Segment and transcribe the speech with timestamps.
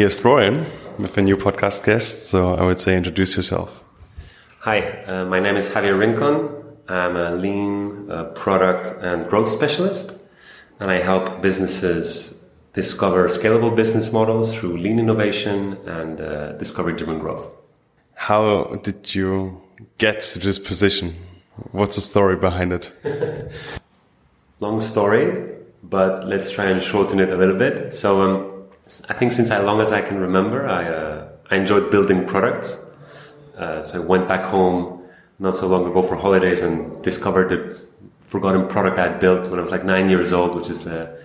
[0.00, 0.64] here's Florian
[0.98, 2.26] with a new podcast guest.
[2.30, 3.84] So I would say introduce yourself.
[4.60, 6.48] Hi, uh, my name is Javier Rincon.
[6.88, 10.18] I'm a lean uh, product and growth specialist,
[10.80, 12.34] and I help businesses
[12.72, 17.46] discover scalable business models through lean innovation and uh, discovery driven growth.
[18.14, 19.60] How did you
[19.98, 21.14] get to this position?
[21.72, 22.90] What's the story behind it?
[24.60, 25.26] Long story,
[25.82, 27.92] but let's try and shorten it a little bit.
[27.92, 28.49] So, um,
[29.08, 32.78] I think since as long as I can remember, I, uh, I enjoyed building products.
[33.56, 35.04] Uh, so I went back home
[35.38, 37.78] not so long ago for holidays and discovered the
[38.20, 41.16] forgotten product I had built when I was like nine years old, which is a,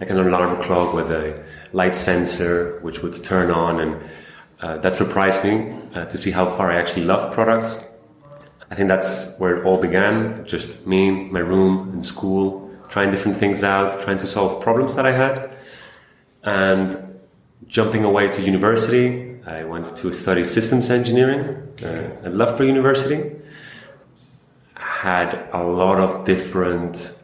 [0.00, 4.02] like an alarm clock with a light sensor which would turn on, and
[4.60, 7.78] uh, that surprised me uh, to see how far I actually loved products.
[8.70, 10.44] I think that's where it all began.
[10.46, 15.06] Just me, my room, and school, trying different things out, trying to solve problems that
[15.06, 15.56] I had,
[16.42, 17.13] and
[17.68, 19.36] jumping away to university.
[19.46, 23.32] I went to study systems engineering uh, at Loughborough University.
[24.74, 27.14] Had a lot of different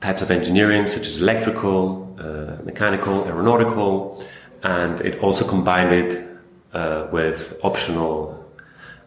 [0.00, 4.24] types of engineering, such as electrical, uh, mechanical, aeronautical,
[4.62, 6.26] and it also combined it
[6.72, 8.44] uh, with optional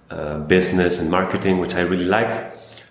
[0.09, 2.39] uh, business and marketing, which I really liked.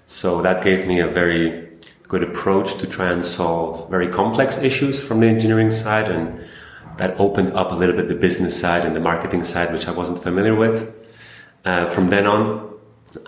[0.07, 1.69] So that gave me a very
[2.07, 6.41] good approach to try and solve very complex issues from the engineering side, and
[6.99, 9.93] that opened up a little bit the business side and the marketing side, which I
[9.93, 10.95] wasn't familiar with.
[11.65, 12.69] Uh, from then on,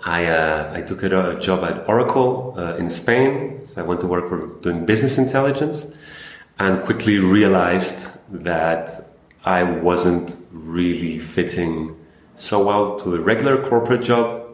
[0.03, 3.61] I, uh, I took a job at Oracle uh, in Spain.
[3.65, 5.91] So I went to work for doing business intelligence
[6.59, 9.07] and quickly realized that
[9.43, 11.97] I wasn't really fitting
[12.35, 14.47] so well to a regular corporate job.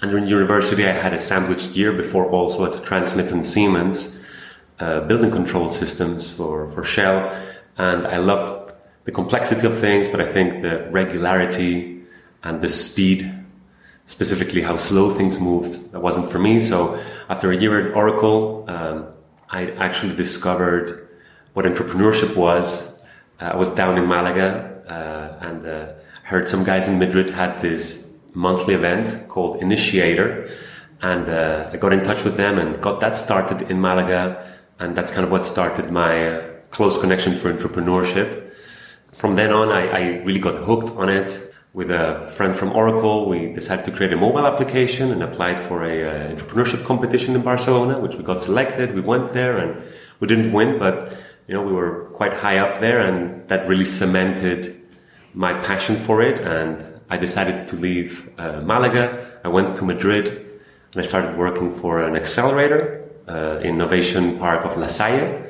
[0.00, 4.16] And in university, I had a sandwiched year before also at Transmitton Siemens,
[4.80, 7.30] uh, building control systems for, for Shell.
[7.78, 12.02] And I loved the complexity of things, but I think the regularity
[12.42, 13.34] and the speed
[14.06, 15.92] specifically how slow things moved.
[15.92, 16.58] That wasn't for me.
[16.58, 19.06] So after a year at Oracle, um,
[19.50, 21.08] I actually discovered
[21.52, 22.98] what entrepreneurship was.
[23.40, 24.50] Uh, I was down in Malaga
[24.88, 30.50] uh, and uh, heard some guys in Madrid had this monthly event called Initiator.
[31.02, 34.44] And uh, I got in touch with them and got that started in Malaga.
[34.78, 38.52] And that's kind of what started my uh, close connection for entrepreneurship.
[39.12, 41.48] From then on, I, I really got hooked on it
[41.78, 45.84] with a friend from Oracle, we decided to create a mobile application and applied for
[45.84, 48.94] a uh, entrepreneurship competition in Barcelona, which we got selected.
[48.94, 49.80] We went there and
[50.18, 53.84] we didn't win, but you know we were quite high up there, and that really
[53.84, 54.80] cemented
[55.34, 56.40] my passion for it.
[56.40, 59.40] And I decided to leave uh, Malaga.
[59.44, 60.26] I went to Madrid
[60.92, 65.44] and I started working for an accelerator, uh, Innovation Park of La Salle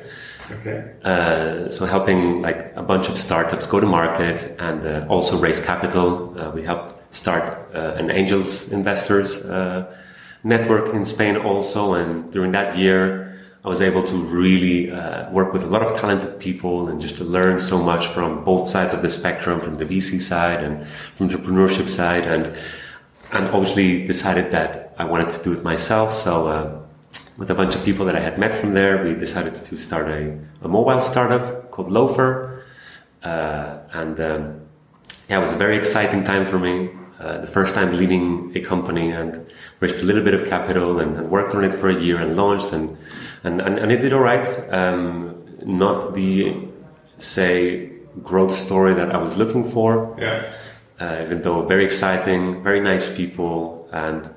[0.51, 0.93] Okay.
[1.03, 5.59] Uh, so helping like a bunch of startups go to market and uh, also raise
[5.59, 6.37] capital.
[6.39, 9.95] Uh, we helped start uh, an angels investors uh,
[10.43, 11.93] network in Spain also.
[11.93, 15.99] And during that year, I was able to really uh, work with a lot of
[15.99, 19.77] talented people and just to learn so much from both sides of the spectrum, from
[19.77, 22.25] the VC side and from the entrepreneurship side.
[22.25, 22.57] And,
[23.31, 26.13] and obviously decided that I wanted to do it myself.
[26.13, 26.87] So,
[27.39, 30.09] with a bunch of people that I had met from there, we decided to start
[30.09, 32.65] a, a mobile startup called Loafer.
[33.23, 34.61] Uh, and um,
[35.29, 36.89] yeah, it was a very exciting time for me.
[37.17, 41.17] Uh, the first time leading a company and raised a little bit of capital and,
[41.17, 42.97] and worked on it for a year and launched and
[43.43, 44.47] and, and, and it did all right.
[44.73, 45.35] Um,
[45.65, 46.57] not the
[47.17, 50.15] say growth story that I was looking for.
[50.19, 50.53] Yeah.
[50.99, 54.29] Uh, even though very exciting, very nice people, and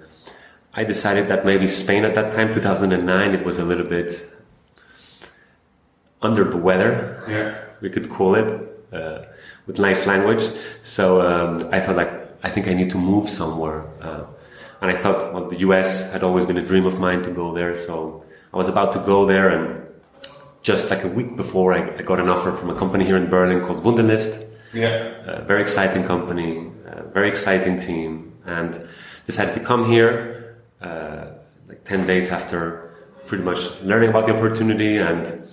[0.75, 4.27] I decided that maybe Spain at that time, 2009, it was a little bit
[6.23, 7.23] under the weather.
[7.29, 7.59] Yeah.
[7.83, 8.49] We could call it
[8.93, 9.25] uh,
[9.67, 10.49] with nice language.
[10.83, 12.13] So um, I thought, like,
[12.43, 13.85] I think I need to move somewhere.
[14.01, 14.25] Uh,
[14.81, 17.53] and I thought, well, the US had always been a dream of mine to go
[17.53, 17.75] there.
[17.75, 18.25] So
[18.55, 19.87] I was about to go there, and
[20.63, 23.29] just like a week before, I, I got an offer from a company here in
[23.29, 24.49] Berlin called Wunderlist.
[24.73, 25.21] Yeah.
[25.27, 26.71] A very exciting company,
[27.13, 28.89] very exciting team, and
[29.27, 30.42] decided to come here
[30.83, 31.27] uh,
[31.69, 32.95] like 10 days after
[33.27, 35.49] pretty much learning about the opportunity and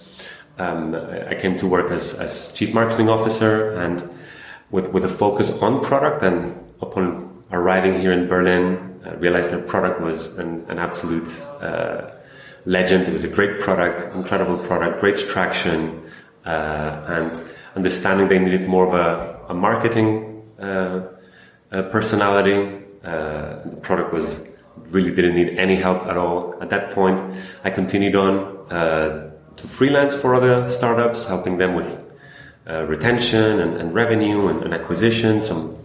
[0.57, 4.03] um, I came to work as, as chief marketing officer and
[4.71, 9.59] with, with a focus on product and upon arriving here in Berlin, I realized the
[9.59, 11.29] product was an, an absolute
[11.61, 12.11] uh,
[12.65, 13.07] legend.
[13.07, 16.03] It was a great product, incredible product, great traction,
[16.45, 17.41] uh, and
[17.75, 21.01] understanding they needed more of a, a marketing uh,
[21.91, 22.83] personality.
[23.03, 24.48] Uh, the product was
[24.89, 26.55] really didn't need any help at all.
[26.61, 27.19] At that point,
[27.63, 32.03] I continued on uh, to freelance for other startups, helping them with
[32.67, 35.77] uh, retention and, and revenue and, and acquisition, some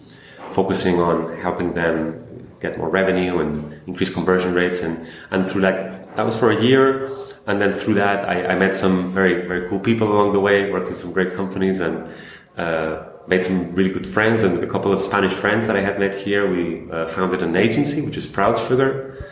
[0.50, 4.80] focusing on helping them get more revenue and increase conversion rates.
[4.80, 7.10] And, and through that, that was for a year.
[7.46, 10.70] And then through that, I, I met some very, very cool people along the way,
[10.70, 12.08] worked with some great companies and,
[12.56, 14.42] uh, made some really good friends.
[14.42, 17.42] And with a couple of Spanish friends that I had met here, we uh, founded
[17.42, 19.26] an agency, which is Proud Sugar.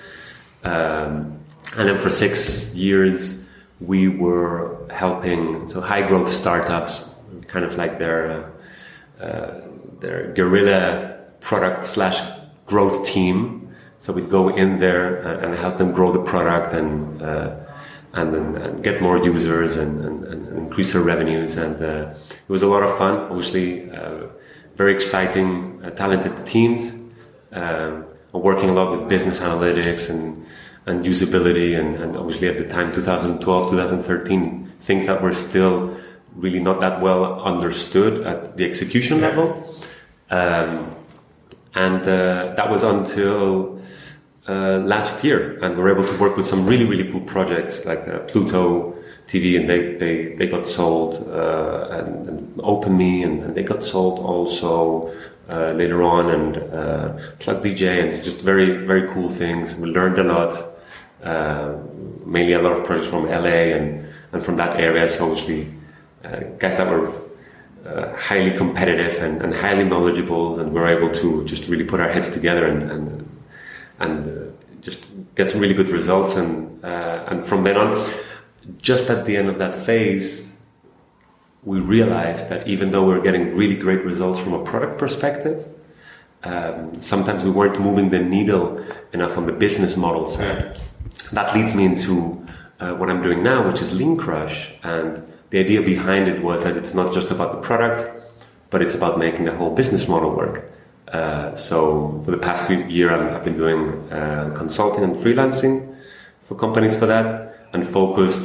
[0.65, 1.39] Um,
[1.79, 3.47] and then for six years,
[3.81, 7.15] we were helping so high growth startups,
[7.49, 8.53] kind of like their
[9.21, 9.61] uh, uh,
[10.01, 12.21] their guerrilla product slash
[12.67, 13.75] growth team.
[13.99, 17.23] So we'd go in there and help them grow the product and
[18.15, 21.57] uh, and, and, get more users and, and, and increase their revenues.
[21.57, 23.15] And uh, it was a lot of fun.
[23.31, 24.27] Obviously, uh,
[24.77, 26.97] very exciting, uh, talented teams.
[27.53, 30.45] Um, working a lot with business analytics and
[30.87, 35.97] and usability and, and obviously at the time 2012 2013 things that were still
[36.35, 39.77] really not that well understood at the execution level
[40.31, 40.95] um,
[41.75, 43.81] and uh, that was until
[44.49, 47.85] uh, last year and we were able to work with some really really cool projects
[47.85, 48.93] like uh, pluto
[49.29, 53.85] tv and they, they, they got sold uh, and, and openme and, and they got
[53.85, 55.13] sold also
[55.49, 59.77] uh, later on and uh, Plug DJ and just very very cool things.
[59.77, 60.55] We learned a lot,
[61.23, 61.75] uh,
[62.25, 65.09] mainly a lot of projects from LA and and from that area.
[65.09, 65.69] So obviously,
[66.59, 67.13] guys that were
[67.85, 71.99] uh, highly competitive and, and, highly knowledgeable, and we were able to just really put
[71.99, 73.29] our heads together and and,
[74.03, 76.37] and uh, just get some really good results.
[76.37, 77.91] And and from then on,
[78.79, 80.53] just at the end of that phase
[81.65, 85.67] we realized that even though we were getting really great results from a product perspective,
[86.43, 90.81] um, sometimes we weren't moving the needle enough on the business model side.
[91.33, 92.45] That leads me into
[92.81, 94.73] uh, what I'm doing now, which is Lean Crush.
[94.83, 98.11] And the idea behind it was that it's not just about the product,
[98.71, 100.73] but it's about making the whole business model work.
[101.13, 105.95] Uh, so for the past year, I've been doing uh, consulting and freelancing
[106.43, 108.41] for companies for that, and focused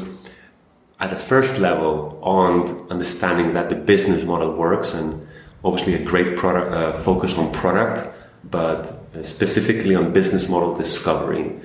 [1.00, 5.28] at the first level on understanding that the business model works and
[5.64, 8.08] obviously a great product uh, focus on product
[8.44, 11.60] but specifically on business model discovery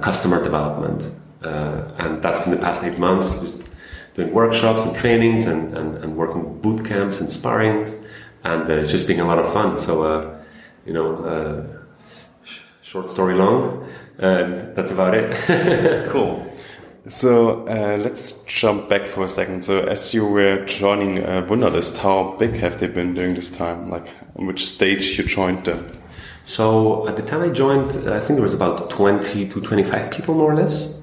[0.00, 1.10] customer development.
[1.42, 3.68] Uh, and that's been the past eight months just
[4.14, 7.94] doing workshops and trainings and, and, and working boot camps and sparrings
[8.44, 9.76] and uh, it's just being a lot of fun.
[9.76, 10.41] So uh,
[10.86, 11.64] you know uh,
[12.44, 13.88] sh- short story long
[14.18, 16.46] and that's about it cool
[17.08, 19.64] so uh, let's jump back for a second.
[19.64, 23.90] So as you were joining uh, Wunderlist, how big have they been during this time?
[23.90, 25.84] Like, on which stage you joined them?
[26.44, 30.34] So at the time I joined, I think there was about 20 to 25 people
[30.34, 30.96] more or less.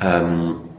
[0.00, 0.70] Um,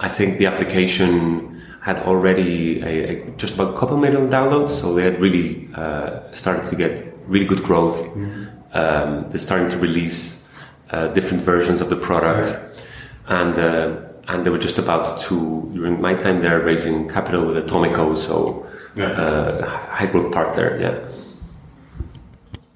[0.00, 4.92] I think the application had already a, a, just about a couple million downloads, so
[4.92, 8.04] they had really uh, started to get really good growth.
[8.14, 8.46] Mm
[8.76, 10.44] um, they're starting to release
[10.90, 13.40] uh, different versions of the product, yeah.
[13.40, 13.96] and uh,
[14.28, 18.66] and they were just about to during my time there raising capital with Atomico, so
[18.94, 19.06] yeah.
[19.06, 20.98] uh, high growth part there, yeah.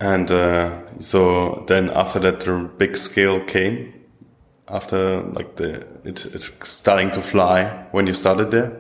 [0.01, 0.71] And uh,
[1.01, 3.93] so then after that, the big scale came
[4.69, 8.77] after like the it it's starting to fly when you started there.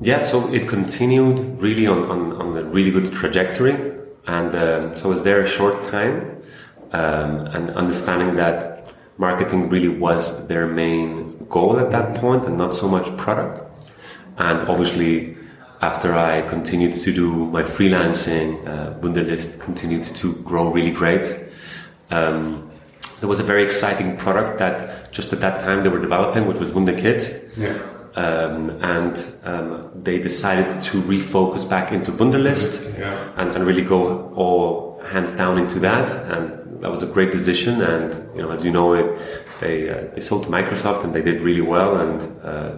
[0.00, 3.95] Yeah, so it continued really on on, on the really good trajectory,
[4.26, 6.42] and um, so I was there a short time,
[6.92, 12.74] um, and understanding that marketing really was their main goal at that point and not
[12.74, 13.62] so much product.
[14.38, 15.36] And obviously,
[15.80, 21.26] after I continued to do my freelancing, uh, Wunderlist continued to grow really great.
[22.10, 22.70] Um,
[23.20, 26.58] there was a very exciting product that just at that time they were developing, which
[26.58, 27.56] was Wunderkit.
[27.56, 27.95] Yeah.
[28.16, 33.30] Um, and um, they decided to refocus back into Wunderlist yeah.
[33.36, 36.10] and, and, really go all hands down into that.
[36.32, 37.82] And that was a great decision.
[37.82, 39.20] And you know, as you know, it,
[39.60, 42.76] they uh, they sold to Microsoft and they did really well and uh,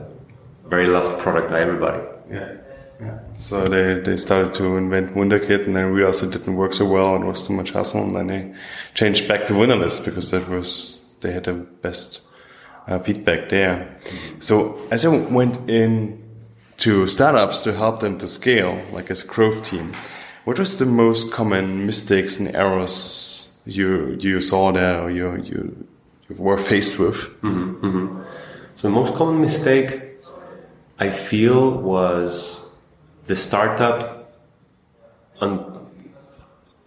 [0.66, 2.02] very loved product by everybody.
[2.28, 2.56] Yeah.
[3.00, 3.18] Yeah.
[3.38, 7.14] So they, they started to invent Wunderkit and then realized it didn't work so well
[7.14, 8.54] and was too much hassle and then they
[8.94, 12.22] changed back to Wunderlist because that was they had the best
[12.88, 13.96] uh, feedback there.
[14.40, 16.22] So as I went in
[16.78, 19.92] to startups to help them to scale, like as a growth team,
[20.44, 25.86] what was the most common mistakes and errors you you saw there or you you
[26.28, 27.28] you were faced with?
[27.42, 28.08] Mm -hmm, mm -hmm.
[28.76, 30.08] So the most common mistake
[31.00, 32.60] I feel was
[33.26, 34.32] the startup
[35.40, 35.88] on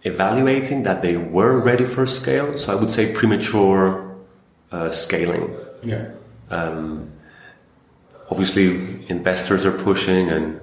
[0.02, 2.52] evaluating that they were ready for scale.
[2.58, 4.16] So I would say premature
[4.72, 5.61] uh, scaling.
[5.82, 6.10] Yeah.
[6.50, 7.10] Um,
[8.30, 10.60] obviously, investors are pushing and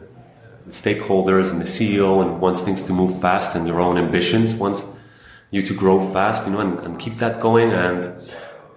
[0.69, 4.85] stakeholders and the CEO and wants things to move fast and your own ambitions wants
[5.51, 7.71] you to grow fast, you know, and, and keep that going.
[7.71, 8.13] And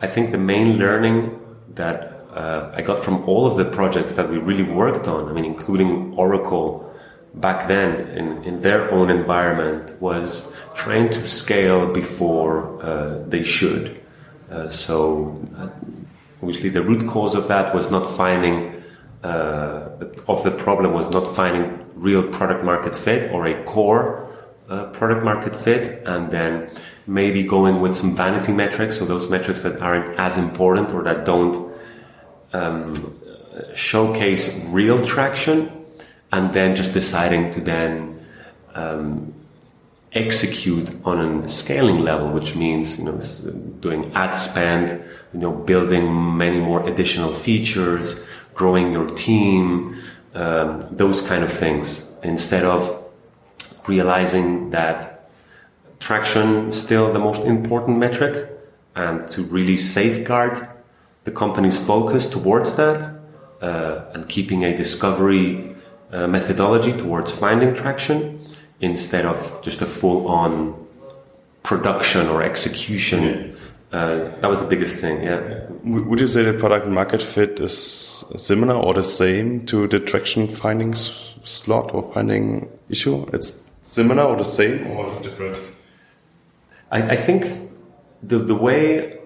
[0.00, 1.38] I think the main learning
[1.75, 5.32] that uh, I got from all of the projects that we really worked on, I
[5.32, 6.90] mean, including Oracle
[7.34, 14.02] back then in, in their own environment, was trying to scale before uh, they should.
[14.50, 15.68] Uh, so, uh,
[16.42, 18.82] obviously, the root cause of that was not finding,
[19.22, 19.88] uh,
[20.28, 24.28] of the problem was not finding real product market fit or a core
[24.68, 26.70] uh, product market fit, and then
[27.06, 31.25] maybe going with some vanity metrics, so those metrics that aren't as important or that
[31.25, 31.72] don't
[32.52, 32.94] um,
[33.75, 35.70] showcase real traction,
[36.32, 38.26] and then just deciding to then
[38.75, 39.32] um,
[40.12, 43.18] execute on a scaling level, which means you know
[43.80, 45.02] doing ad spend,
[45.33, 48.25] you know building many more additional features,
[48.55, 49.97] growing your team,
[50.35, 53.03] um, those kind of things, instead of
[53.89, 55.29] realizing that
[55.99, 58.49] traction is still the most important metric,
[58.95, 60.69] and to really safeguard
[61.25, 63.15] the company's focus towards that,
[63.61, 65.75] uh, and keeping a discovery
[66.12, 68.39] uh, methodology towards finding traction
[68.81, 70.87] instead of just a full on
[71.62, 73.57] production or execution.
[73.92, 75.66] Uh, that was the biggest thing, yeah.
[75.84, 77.76] Would you say the product market fit is
[78.37, 83.26] similar or the same to the traction finding slot or finding issue?
[83.34, 85.61] It's similar or the same or is it different?
[86.90, 87.70] I, I think
[88.22, 89.18] the, the way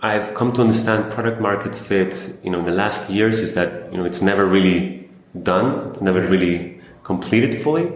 [0.00, 3.92] I've come to understand product market fit, you know, in the last years is that,
[3.92, 5.10] you know, it's never really
[5.42, 5.90] done.
[5.90, 7.92] It's never really completed fully.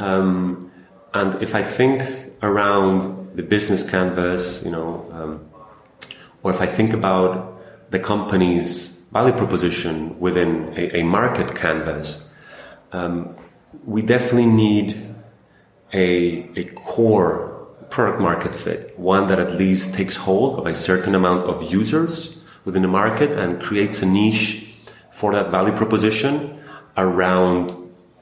[0.00, 0.72] Um,
[1.14, 2.02] and if I think
[2.42, 5.48] around the business canvas, you know, um,
[6.42, 12.28] or if I think about the company's value proposition within a, a market canvas,
[12.90, 13.36] um,
[13.84, 15.14] we definitely need
[15.92, 21.14] a, a core product market fit, one that at least takes hold of a certain
[21.14, 24.66] amount of users within the market and creates a niche
[25.12, 26.58] for that value proposition
[26.96, 27.72] around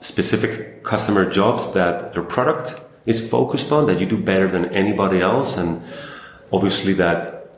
[0.00, 5.20] specific customer jobs that your product is focused on that you do better than anybody
[5.20, 5.80] else and
[6.52, 7.50] obviously that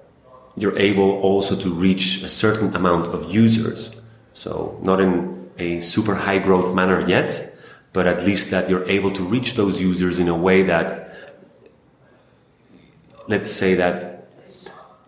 [0.56, 3.90] you're able also to reach a certain amount of users
[4.34, 7.54] so not in a super high growth manner yet
[7.92, 11.14] but at least that you're able to reach those users in a way that
[13.28, 14.18] let's say that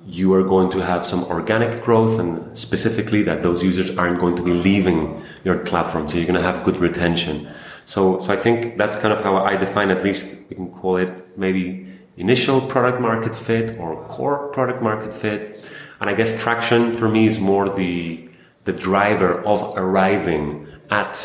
[0.06, 4.37] you are going to have some organic growth and specifically that those users aren't going
[4.37, 6.09] to be leaving your platform.
[6.09, 7.49] So you're going to have good retention.
[7.90, 10.97] So, so I think that's kind of how I define, at least we can call
[10.97, 15.64] it maybe initial product market fit or core product market fit.
[16.00, 18.30] And I guess traction for me is more the,
[18.62, 21.18] the driver of arriving at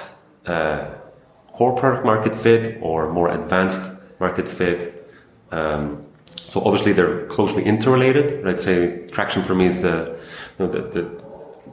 [0.48, 0.90] uh,
[1.54, 5.08] core product market fit or more advanced market fit.
[5.52, 6.04] Um,
[6.36, 8.48] so obviously they're closely interrelated.
[8.48, 10.18] I'd say traction for me is the,
[10.58, 11.24] you know, the, the,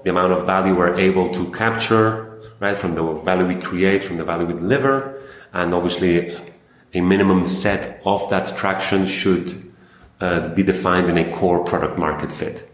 [0.04, 2.31] the amount of value we're able to capture,
[2.62, 5.20] right, from the value we create, from the value we deliver,
[5.52, 6.38] and obviously
[6.94, 9.72] a minimum set of that traction should
[10.20, 12.68] uh, be defined in a core product market fit.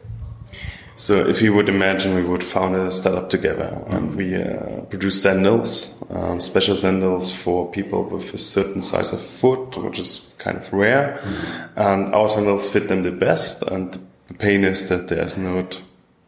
[0.97, 5.23] So if you would imagine we would found a startup together and we uh, produce
[5.23, 10.57] sandals, um, special sandals for people with a certain size of foot, which is kind
[10.57, 11.79] of rare, mm-hmm.
[11.79, 13.63] and our sandals fit them the best.
[13.63, 15.81] And the pain is that there's not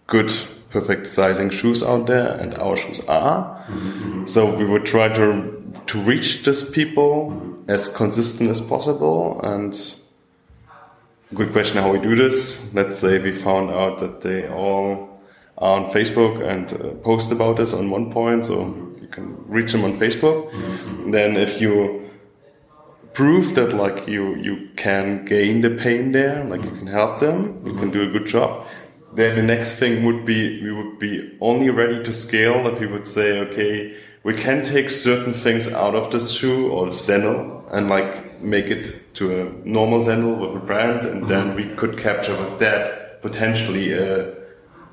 [0.07, 0.33] good,
[0.71, 3.65] perfect sizing shoes out there, and our shoes are.
[3.69, 4.27] Mm-hmm.
[4.27, 9.95] So we would try to to reach these people as consistent as possible and
[11.35, 12.73] good question how we do this.
[12.75, 15.21] Let's say we found out that they all
[15.59, 19.73] are on Facebook and uh, post about it on one point, so you can reach
[19.73, 20.51] them on Facebook.
[20.51, 21.11] Mm-hmm.
[21.11, 22.11] Then if you
[23.13, 27.63] prove that like you you can gain the pain there, like you can help them,
[27.65, 28.67] you can do a good job.
[29.15, 32.87] Then the next thing would be we would be only ready to scale if we
[32.87, 37.65] would say, okay, we can take certain things out of the shoe or the sandal
[37.73, 41.29] and like make it to a normal sandal with a brand, and mm -hmm.
[41.29, 44.27] then we could capture with that potentially a,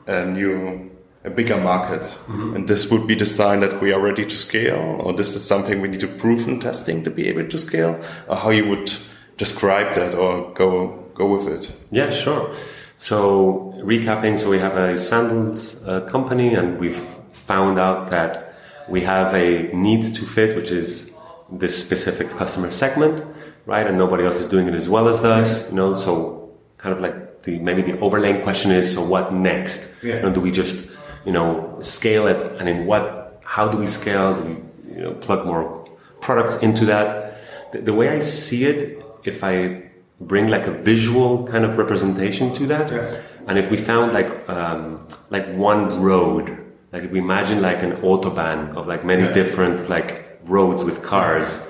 [0.07, 0.89] a new,
[1.25, 2.17] a bigger market.
[2.27, 2.55] Mm -hmm.
[2.55, 5.47] And this would be the sign that we are ready to scale, or this is
[5.47, 7.95] something we need to prove in testing to be able to scale,
[8.27, 8.91] or how you would
[9.38, 11.74] describe that or go go with it.
[11.91, 12.50] Yeah, sure.
[12.98, 17.00] So recapping, so we have a sandals uh, company, and we've
[17.32, 18.56] found out that
[18.89, 21.12] we have a need to fit, which is
[21.51, 23.24] this specific customer segment,
[23.66, 23.86] right?
[23.86, 25.94] And nobody else is doing it as well as us, you know.
[25.94, 29.94] So kind of like the maybe the overlaying question is, so what next?
[30.01, 30.16] Yeah.
[30.16, 30.88] You know, do we just
[31.25, 33.42] you know scale it, and in what?
[33.44, 34.36] How do we scale?
[34.36, 35.88] Do we you know plug more
[36.22, 37.38] products into that.
[37.72, 39.87] The, the way I see it, if I
[40.19, 43.21] bring like a visual kind of representation to that, Yeah.
[43.47, 46.57] and if we found like um, like one road,
[46.91, 49.31] like if we imagine like an autobahn of like many Yeah.
[49.33, 51.65] different like roads with cars,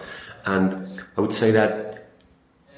[0.46, 0.76] and
[1.18, 2.10] I would say that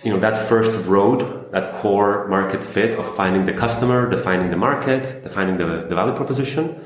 [0.04, 4.58] you know that first road, that core market fit of finding the customer, defining the
[4.58, 6.80] market, defining the, the value proposition,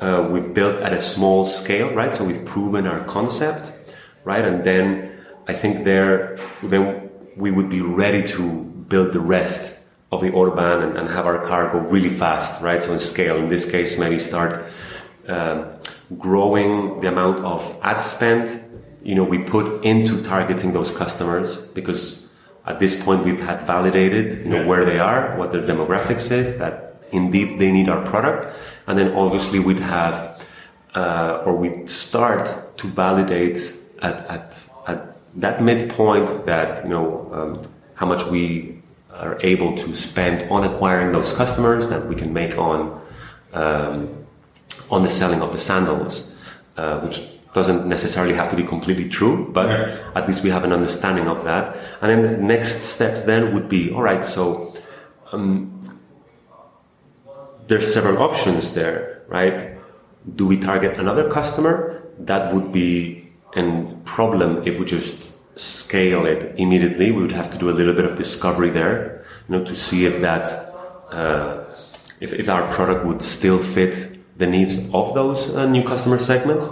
[0.00, 2.14] uh, we've built at a small scale, right?
[2.14, 3.72] So we've proven our concept,
[4.24, 4.44] right?
[4.44, 5.10] And then
[5.48, 7.01] I think there, then
[7.36, 11.42] we would be ready to build the rest of the autobahn and, and have our
[11.42, 12.82] car go really fast, right?
[12.82, 14.64] So in scale, in this case, maybe start
[15.28, 15.66] um,
[16.18, 18.62] growing the amount of ad spend
[19.04, 22.28] you know we put into targeting those customers because
[22.66, 24.66] at this point we've had validated you know Yeah.
[24.66, 28.54] where they are what their demographics is that indeed they need our product
[28.86, 30.40] and then obviously we'd have
[30.94, 33.58] uh, or we'd start to validate
[34.02, 38.80] at, at, at that midpoint that you know um, how much we
[39.12, 43.00] are able to spend on acquiring those customers that we can make on
[43.52, 44.26] um,
[44.90, 46.32] on the selling of the sandals,
[46.76, 47.22] uh, which
[47.52, 49.70] doesn't necessarily have to be completely true, but
[50.16, 51.76] at least we have an understanding of that.
[52.00, 54.74] And then the next steps then would be, all right, so
[55.32, 55.98] um,
[57.68, 59.76] there's several options there, right?
[60.34, 62.02] Do we target another customer?
[62.18, 63.21] That would be
[63.56, 67.10] a problem if we just scale it immediately.
[67.10, 70.06] We would have to do a little bit of discovery there, you know, to see
[70.06, 70.46] if that,
[71.10, 71.64] uh,
[72.20, 76.68] if, if our product would still fit the needs of those uh, new customer segments.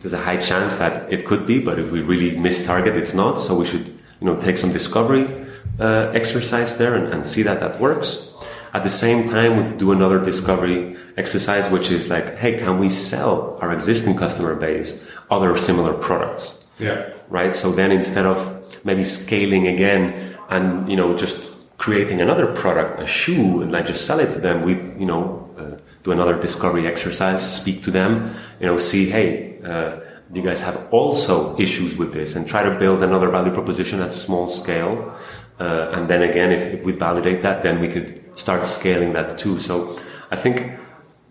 [0.00, 3.14] There's a high chance that it could be, but if we really miss target, it's
[3.14, 3.40] not.
[3.40, 3.86] So we should,
[4.20, 5.46] you know, take some discovery
[5.80, 8.32] uh, exercise there and, and see that that works.
[8.74, 12.78] At the same time, we could do another discovery exercise, which is like, hey, can
[12.78, 16.58] we sell our existing customer base other similar products?
[16.78, 17.10] Yeah.
[17.28, 17.54] right?
[17.54, 18.38] So then instead of
[18.84, 24.06] maybe scaling again and you know just creating another product, a shoe, and like just
[24.06, 28.34] sell it to them, we you know uh, do another discovery exercise, speak to them,
[28.60, 30.00] you know, see, hey, uh,
[30.32, 34.12] you guys have also issues with this, and try to build another value proposition at
[34.12, 35.14] small scale,
[35.60, 39.38] uh, and then again, if, if we validate that, then we could start scaling that
[39.38, 39.58] too.
[39.58, 39.98] So
[40.30, 40.72] I think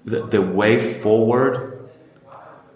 [0.05, 1.89] the, the way forward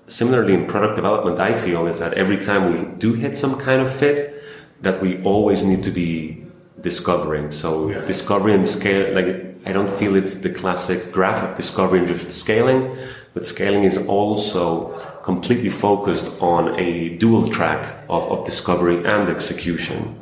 [0.08, 3.82] similarly in product development i feel is that every time we do hit some kind
[3.82, 4.42] of fit
[4.82, 6.42] that we always need to be
[6.80, 8.06] discovering so Yeah.
[8.06, 9.28] discovery and scale like
[9.66, 12.96] i don't feel it's the classic graph of discovery and just scaling
[13.34, 20.18] but scaling is also completely focused on a dual track of, of discovery and execution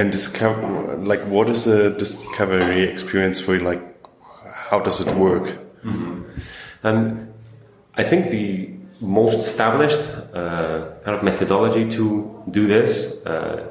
[0.00, 3.60] And discover, like, what is the discovery experience for you?
[3.60, 3.82] Like,
[4.70, 5.58] how does it work?
[6.82, 7.30] And
[7.96, 10.00] I think the most established
[10.32, 12.04] uh, kind of methodology to
[12.50, 13.66] do this, uh,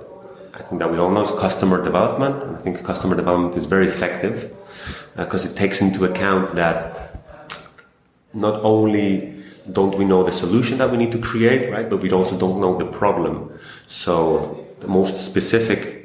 [0.53, 2.43] I think that we all know is customer development.
[2.43, 4.53] And I think customer development is very effective
[5.15, 6.79] because it takes into account that
[8.33, 9.33] not only
[9.71, 12.61] don't we know the solution that we need to create, right, but we also don't
[12.61, 13.51] know the problem.
[13.87, 15.98] So the most specific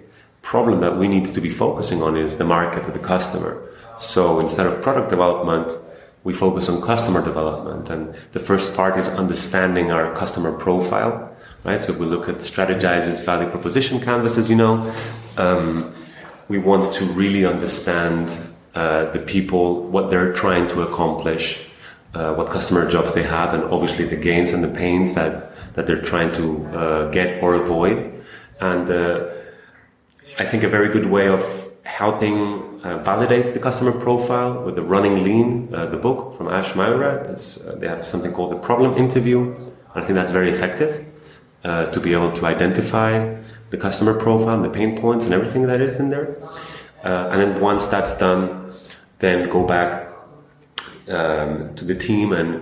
[0.44, 3.60] problem that we need to be focusing on is the market the customer.
[3.98, 5.72] So instead of product development,
[6.22, 7.88] we focus on customer development.
[7.90, 11.82] And the first part is understanding our customer profile, right?
[11.82, 14.92] So if we look at Strategyzer's, value proposition canvas, as you know,
[15.38, 15.92] um,
[16.48, 18.36] we want to really understand
[18.74, 21.66] uh, the people, what they're trying to accomplish,
[22.14, 25.86] uh, what customer jobs they have, and obviously the gains and the pains that, that
[25.86, 28.12] they're trying to uh, get or avoid.
[28.60, 29.28] And uh,
[30.36, 31.42] I think a very good way of
[31.84, 36.72] helping uh, validate the customer profile with the Running Lean, uh, the book from Ash.
[36.74, 39.54] It's, uh, they have something called the problem interview.
[39.54, 41.06] And I think that's very effective
[41.62, 43.36] uh, to be able to identify
[43.70, 46.36] the customer profile, the pain points, and everything that is in there.
[47.04, 48.74] Uh, and then once that's done,
[49.20, 50.08] then go back
[51.08, 52.60] um, to the team and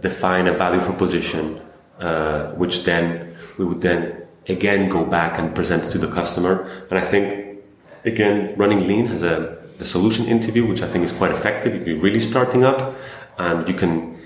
[0.00, 1.62] define a value proposition,
[1.98, 6.70] uh, which then we would then again go back and present to the customer.
[6.90, 7.58] And I think
[8.04, 11.98] again, running lean has a solution interview, which I think is quite effective if you're
[11.98, 12.94] really starting up,
[13.38, 14.18] and you can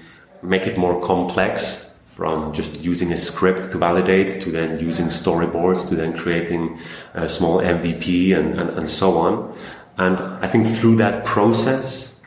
[0.42, 5.88] make it more complex from just using a script to validate to then using storyboards
[5.88, 6.78] to then creating
[7.14, 9.56] a small MVP and, and, and so on.
[9.96, 12.20] And I think through that process,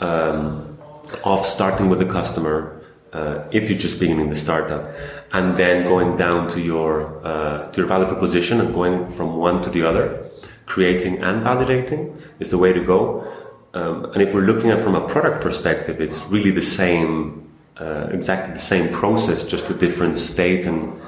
[0.00, 0.78] um,
[1.24, 2.80] of starting with the customer
[3.12, 4.94] uh, if you're just beginning the startup
[5.32, 9.62] and then going down to your uh, to your value proposition and going from one
[9.62, 10.30] to the other
[10.66, 13.26] creating and validating is the way to go
[13.74, 17.42] um, and if we're looking at from a product perspective it's really the same
[17.78, 21.00] uh, exactly the same process, just a different state and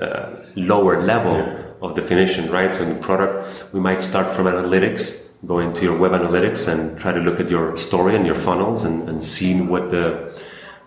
[0.00, 1.36] uh, lower level
[1.82, 2.72] of definition, right?
[2.72, 6.98] So in the product, we might start from analytics, go into your web analytics and
[6.98, 10.33] try to look at your story and your funnels and, and see what the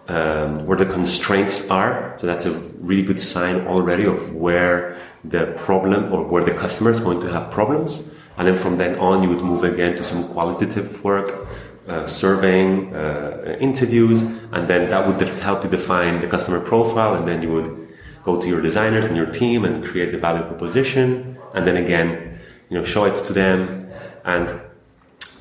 [0.07, 2.15] um, where the constraints are.
[2.17, 6.91] So that's a really good sign already of where the problem or where the customer
[6.91, 8.09] is going to have problems.
[8.37, 11.47] And then from then on, you would move again to some qualitative work,
[11.87, 17.15] uh, surveying, uh, interviews, and then that would def- help you define the customer profile.
[17.15, 17.87] And then you would
[18.23, 21.37] go to your designers and your team and create the value proposition.
[21.53, 22.39] And then again,
[22.69, 23.89] you know, show it to them.
[24.23, 24.47] And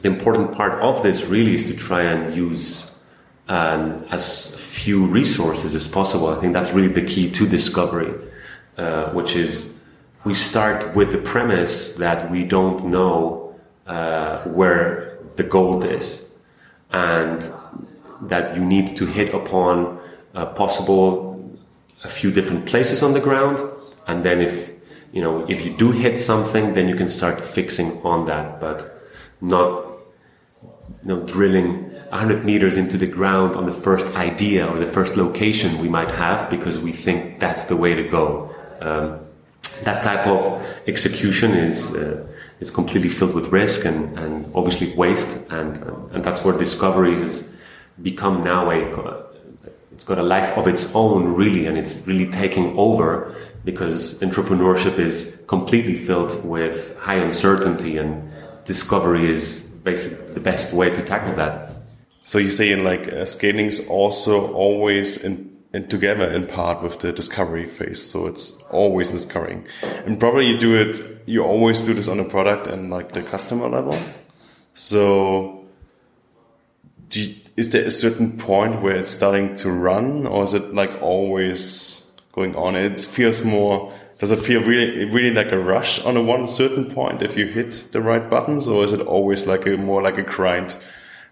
[0.02, 2.95] the important part of this really is to try and use
[3.48, 6.28] um, as few resources as possible.
[6.28, 8.14] I think that's really the key to discovery,
[8.76, 9.72] uh, which is
[10.24, 13.54] we start with the premise that we don't know
[13.86, 16.34] uh, where the gold is,
[16.90, 17.48] and
[18.22, 20.00] that you need to hit upon
[20.54, 21.58] possible
[22.04, 23.58] a few different places on the ground,
[24.06, 24.70] and then if
[25.12, 29.02] you know if you do hit something, then you can start fixing on that, but
[29.40, 29.86] not
[31.02, 31.85] you know, drilling
[32.16, 36.08] 100 meters into the ground on the first idea or the first location we might
[36.08, 38.50] have because we think that's the way to go.
[38.80, 39.20] Um,
[39.82, 40.40] that type of
[40.86, 42.26] execution is uh,
[42.60, 45.76] is completely filled with risk and, and obviously waste, and
[46.12, 47.52] and that's where discovery has
[48.02, 48.78] become now a
[49.92, 54.98] it's got a life of its own really, and it's really taking over because entrepreneurship
[54.98, 58.08] is completely filled with high uncertainty, and
[58.64, 61.75] discovery is basically the best way to tackle that.
[62.26, 66.98] So you say in like uh, scaling's also always in, in together in part with
[66.98, 68.02] the discovery phase.
[68.02, 69.64] So it's always discovering,
[70.04, 71.22] and probably you do it.
[71.26, 73.96] You always do this on a product and like the customer level.
[74.74, 75.66] So,
[77.12, 81.00] you, is there a certain point where it's starting to run, or is it like
[81.00, 82.74] always going on?
[82.74, 83.92] It feels more.
[84.18, 87.46] Does it feel really, really like a rush on a one certain point if you
[87.46, 90.74] hit the right buttons, or is it always like a more like a grind?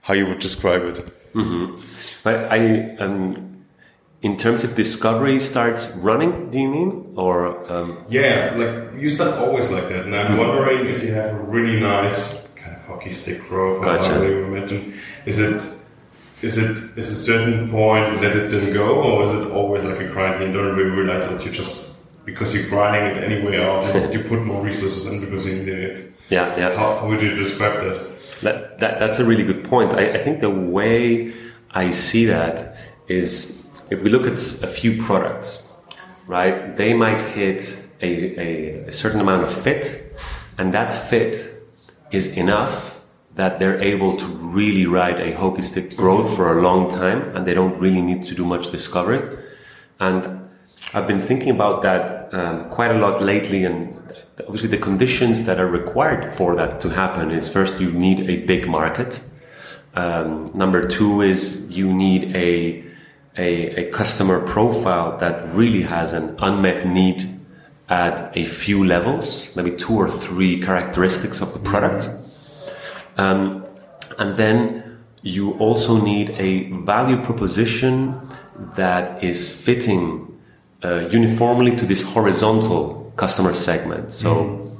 [0.07, 0.99] How you would describe it?
[1.35, 1.81] Mm-hmm.
[2.23, 3.65] But I, um,
[4.23, 7.37] in terms of discovery starts running, do you mean, or
[7.73, 11.43] um, Yeah, like you start always like that, and I'm wondering if you have a
[11.57, 13.79] really nice kind of hockey stick growth.
[13.81, 14.11] or Gotcha.
[14.11, 14.95] however you imagine.
[15.27, 15.57] Is it
[16.43, 20.01] is it is a certain point that it didn't go, or is it always like
[20.01, 20.43] a grind?
[20.43, 21.79] And you don't really realize that you just
[22.27, 25.69] because you're grinding it anyway out, and you put more resources in because you need
[25.69, 26.13] it.
[26.29, 26.77] yeah, yeah.
[26.77, 28.14] How, how would you describe that?
[28.45, 29.95] That, that that's a really good point.
[29.95, 31.33] I, I think the way
[31.71, 32.77] I see that
[33.09, 35.63] is if we look at a few products,
[36.27, 36.77] right?
[36.77, 40.15] They might hit a, a, a certain amount of fit,
[40.59, 41.37] and that fit
[42.13, 43.01] is enough
[43.35, 47.47] that they're able to really ride a hockey stick growth for a long time, and
[47.47, 49.39] they don't really need to do much discovery.
[49.99, 50.49] And
[50.93, 54.04] I've been thinking about that um, quite a lot lately, and
[54.41, 58.45] obviously the conditions that are required for that to happen is first you need a
[58.45, 59.21] big market.
[59.95, 62.85] Um, number two is you need a,
[63.39, 67.31] a a customer profile that really has an unmet need
[67.89, 72.11] at a few levels, maybe two or three characteristics of the product.
[73.17, 73.65] Um,
[74.19, 78.21] and then you also need a value proposition
[78.75, 80.41] that is fitting
[80.83, 84.13] uh, uniformly to this horizontal customer segment.
[84.13, 84.71] So,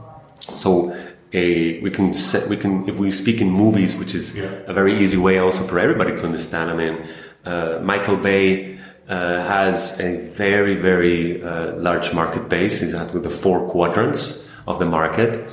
[0.41, 0.95] so
[1.33, 4.49] a we can se- we can if we speak in movies, which is Yeah.
[4.67, 6.71] a very easy way also for everybody to understand.
[6.71, 6.97] I mean,
[7.45, 8.73] uh, Michael Bay.
[9.07, 12.81] Uh, has a very very uh, large market base.
[12.81, 15.45] He's has with the four quadrants of the market.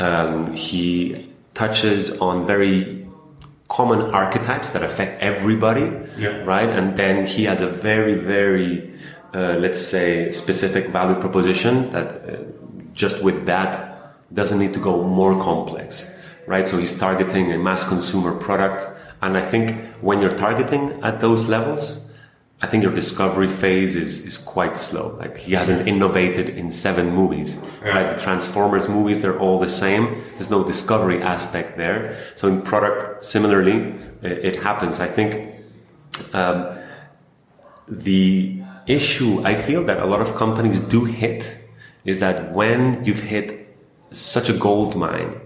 [0.00, 3.06] Um, he touches on very
[3.68, 5.86] common archetypes that affect everybody,
[6.18, 6.42] Yeah.
[6.44, 6.68] right?
[6.68, 8.90] And then he has a very, very,
[9.34, 12.36] uh, let's say, specific value proposition that uh,
[12.92, 16.10] just with that doesn't need to go more complex,
[16.46, 16.66] right?
[16.66, 18.86] So he's targeting a mass consumer product.
[19.22, 22.04] And I think when you're targeting at those levels,
[22.60, 25.16] I think your discovery phase is, is quite slow.
[25.18, 27.90] Like he hasn't innovated in seven movies, Yeah.
[27.90, 28.16] right?
[28.16, 30.22] The Transformers movies, they're all the same.
[30.34, 32.16] There's no discovery aspect there.
[32.34, 34.98] So in product, similarly, it, it happens.
[35.00, 35.54] I think,
[36.34, 36.76] um,
[37.86, 38.57] the
[38.88, 41.56] issue I feel that a lot of companies do hit
[42.04, 43.76] is that when you've hit
[44.10, 45.40] such a gold mine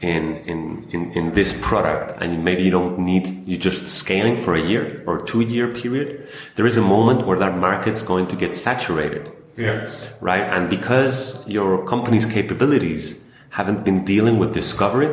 [0.00, 4.54] in, in, in, in this product and maybe you don't need, you're just scaling for
[4.54, 8.36] a year or two year period, there is a moment where that market's going to
[8.36, 9.90] get saturated Yeah.
[10.20, 10.42] right?
[10.42, 15.10] And because your company's capabilities haven't been dealing with discovery,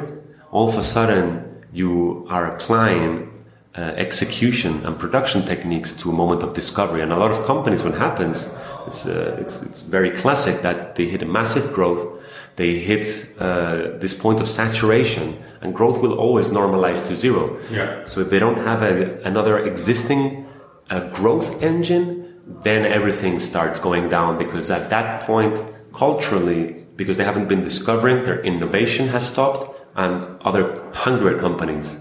[0.51, 3.30] all of a sudden you are applying
[3.75, 7.01] uh, execution and production techniques to a moment of discovery.
[7.01, 8.53] And a lot of companies, when it happens,
[8.87, 12.19] it's, uh, it's, it's very classic that they hit a massive growth,
[12.57, 17.57] they hit uh, this point of saturation, and growth will always normalize to zero.
[17.71, 18.03] Yeah.
[18.05, 20.45] So if they don't have a, another existing
[20.89, 27.23] uh, growth engine, then everything starts going down because at that point, culturally, because they
[27.23, 31.97] haven't been discovering, their innovation has stopped, and other hungrier companies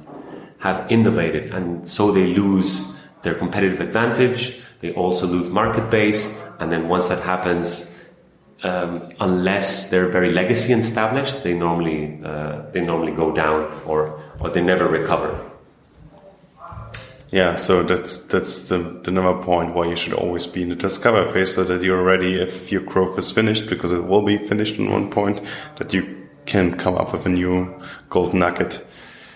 [0.60, 4.60] have innovated, and so they lose their competitive advantage.
[4.80, 7.94] They also lose market base, and then once that happens,
[8.62, 14.50] um, unless they're very legacy established, they normally uh, they normally go down or or
[14.50, 15.50] they never recover.
[17.30, 20.74] Yeah, so that's that's the, the number point why you should always be in the
[20.74, 24.36] discover phase so that you're ready if your growth is finished because it will be
[24.36, 25.40] finished in one point
[25.78, 27.72] that you can come up with a new
[28.08, 28.84] gold nugget.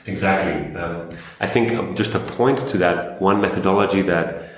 [0.07, 0.77] Exactly.
[0.81, 1.09] Um,
[1.41, 4.51] I think um, just a point to that one methodology that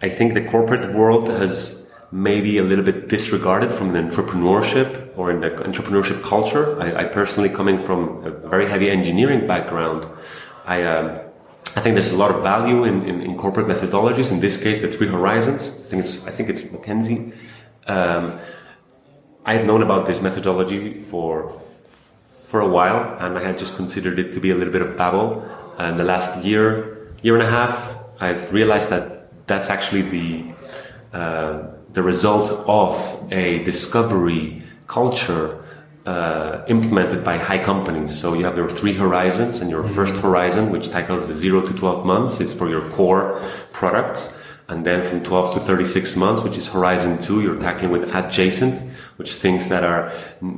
[0.00, 5.30] I think the corporate world has maybe a little bit disregarded from an entrepreneurship or
[5.30, 6.80] in the entrepreneurship culture.
[6.80, 10.06] I, I personally, coming from a very heavy engineering background,
[10.64, 11.20] I um,
[11.76, 14.30] I think there's a lot of value in, in, in, corporate methodologies.
[14.30, 15.68] In this case, the three horizons.
[15.68, 17.34] I think it's I think it's McKinsey.
[17.88, 18.38] Um,
[19.44, 21.50] I had known about this methodology for
[22.54, 24.96] for a while, and I had just considered it to be a little bit of
[24.96, 25.42] babble.
[25.76, 29.04] And the last year, year and a half, I've realized that
[29.48, 30.26] that's actually the
[31.12, 31.62] uh,
[31.94, 32.94] the result of
[33.32, 35.64] a discovery culture
[36.06, 38.16] uh, implemented by high companies.
[38.16, 41.72] So you have your three horizons, and your first horizon, which tackles the zero to
[41.72, 44.38] 12 months, is for your core products.
[44.68, 48.80] And then from 12 to 36 months, which is horizon two, you're tackling with adjacent,
[49.16, 50.10] which things that are,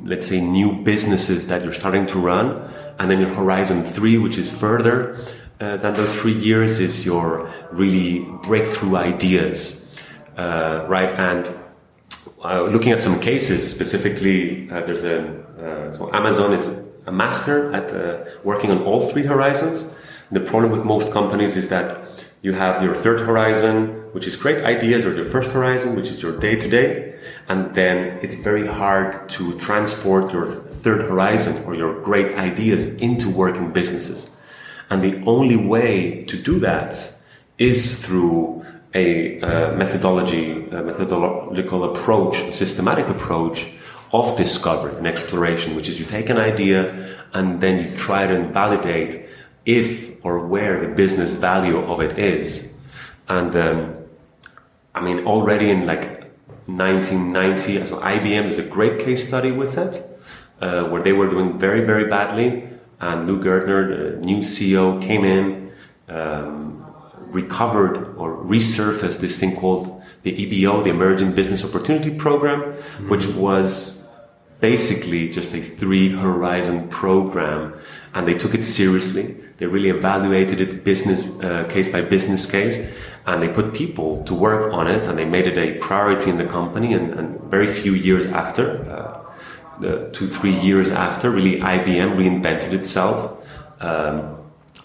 [0.05, 2.71] let's say, new businesses that you're starting to run.
[2.99, 5.19] And then your horizon three, which is further
[5.61, 9.89] uh, than those three years, is your really breakthrough ideas,
[10.37, 11.11] uh, right?
[11.11, 11.53] And
[12.45, 17.73] uh, looking at some cases, specifically, uh, there's a uh, so Amazon is a master
[17.73, 19.93] at uh, working on all three horizons.
[20.31, 22.07] The problem with most companies is that
[22.47, 23.77] you have your third horizon,
[24.13, 27.19] which is great ideas, or your first horizon, which is your day to day.
[27.49, 33.29] And then it's very hard to transport your third horizon or your great ideas into
[33.29, 34.31] working businesses.
[34.91, 36.91] And the only way to do that
[37.59, 43.67] is through a uh, methodology, a methodological approach, a systematic approach
[44.13, 46.81] of discovery and exploration, which is you take an idea
[47.35, 49.26] and then you try to validate
[49.67, 52.73] if or where the business value of it is.
[53.29, 53.97] And um,
[54.95, 56.33] I mean, already in like
[56.67, 60.03] 1990, so IBM is a great case study with it,
[60.61, 62.69] uh, where they were doing very, very badly.
[63.01, 65.73] And Lou Gerstner, the new CEO, came in,
[66.09, 66.85] um,
[67.27, 73.09] recovered or resurfaced this thing called the EBO, the Emerging Business Opportunity Program, mm-hmm.
[73.09, 73.96] which was
[74.61, 77.75] basically just a three horizon program.
[78.15, 79.37] And they took it seriously.
[79.59, 82.79] They really evaluated it business uh, case by business case,
[83.27, 86.37] and they put people to work on it, and they made it a priority in
[86.37, 86.93] the company.
[86.93, 89.23] And, and very few years after, uh,
[89.81, 93.47] the two three years after, really IBM reinvented itself,
[93.81, 94.21] um,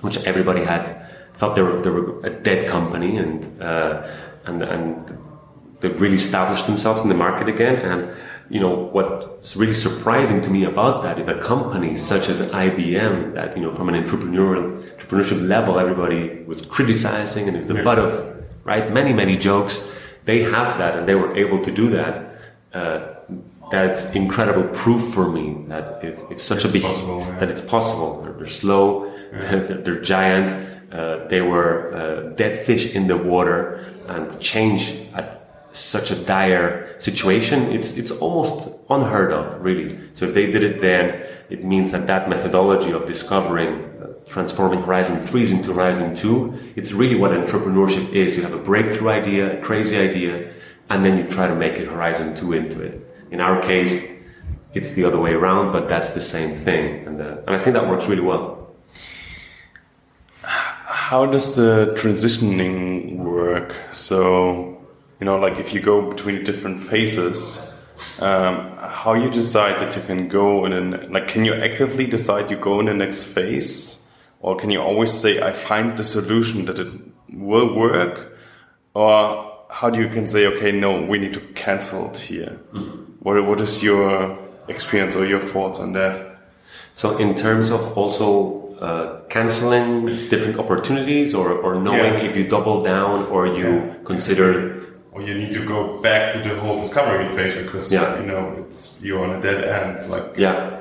[0.01, 4.07] which everybody had thought they were they were a dead company, and uh,
[4.45, 5.17] and and
[5.81, 7.75] they really established themselves in the market again.
[7.75, 8.15] And
[8.51, 13.33] you know what's really surprising to me about that is a company such as IBM
[13.33, 14.65] that you know from an entrepreneurial
[14.97, 18.11] entrepreneurship level everybody was criticizing and it was the butt of
[18.65, 19.73] right many many jokes.
[20.25, 22.13] They have that and they were able to do that.
[22.73, 22.99] Uh,
[23.71, 27.37] that's incredible proof for me that if, if such it's a big yeah.
[27.39, 28.21] that it's possible.
[28.21, 29.05] They're, they're slow.
[29.05, 29.39] Yeah.
[29.67, 30.49] they're, they're, giant.
[30.91, 35.40] Uh, they were uh, dead fish in the water and change at
[35.71, 39.97] such a dire situation, it's it's almost unheard of, really.
[40.13, 44.81] So if they did it then, it means that that methodology of discovering, uh, transforming
[44.84, 48.36] Horizon threes into Horizon two, it's really what entrepreneurship is.
[48.36, 50.51] You have a breakthrough idea, a crazy idea,
[50.89, 52.99] and then you try to make it Horizon two into it.
[53.31, 54.05] In our case,
[54.73, 57.73] it's the other way around, but that's the same thing, and uh, and I think
[57.75, 58.73] that works really well.
[60.43, 63.75] How does the transitioning work?
[63.91, 64.70] So
[65.21, 67.71] you know, like if you go between different phases,
[68.19, 72.49] um, how you decide that you can go in, an, like, can you actively decide
[72.49, 74.03] you go in the next phase?
[74.39, 76.91] Or can you always say, I find the solution that it
[77.31, 78.36] will work?
[78.95, 82.57] Or how do you can say, okay, no, we need to cancel it here?
[82.73, 82.99] Mm -hmm.
[83.19, 86.15] What, what is your experience or your thoughts on that?
[86.95, 88.27] So in terms of also
[88.81, 92.29] uh, canceling different opportunities or, or knowing Yeah.
[92.29, 94.03] if you double down or you Yeah.
[94.03, 94.81] consider
[95.27, 98.19] you need to go back to the whole discovery phase because Yeah.
[98.19, 100.77] you know it's you're on a dead end like yeah.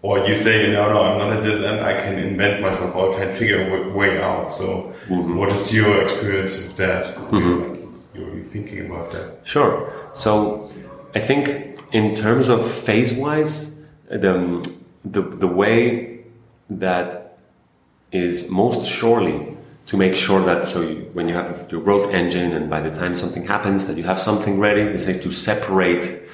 [0.00, 3.14] Or you say no no i'm not a dead end i can invent myself or
[3.14, 4.50] i can figure a way out.
[4.50, 4.66] So
[5.08, 5.36] mm-hmm.
[5.36, 7.16] what is your experience of that?
[7.16, 7.70] Mm-hmm.
[7.72, 7.80] Like,
[8.14, 9.26] you're thinking about that.
[9.44, 9.92] Sure.
[10.14, 10.70] So
[11.14, 13.74] I think in terms of phase wise,
[14.08, 14.34] the,
[15.04, 16.24] the, the way
[16.70, 17.38] that
[18.12, 19.56] is most surely
[19.88, 22.90] to make sure that so you, when you have your growth engine and by the
[22.90, 26.28] time something happens that you have something ready, this is to separate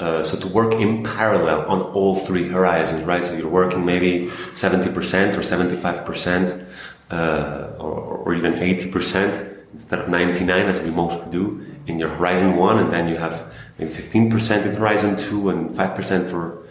[0.00, 3.24] uh, so to work in parallel on all three horizons, right?
[3.24, 4.88] So you're working maybe 70%
[5.36, 6.66] or 75%
[7.10, 7.92] uh, or,
[8.24, 12.92] or even 80% instead of 99 as we mostly do in your horizon one, and
[12.92, 16.66] then you have maybe 15% in horizon two and 5% for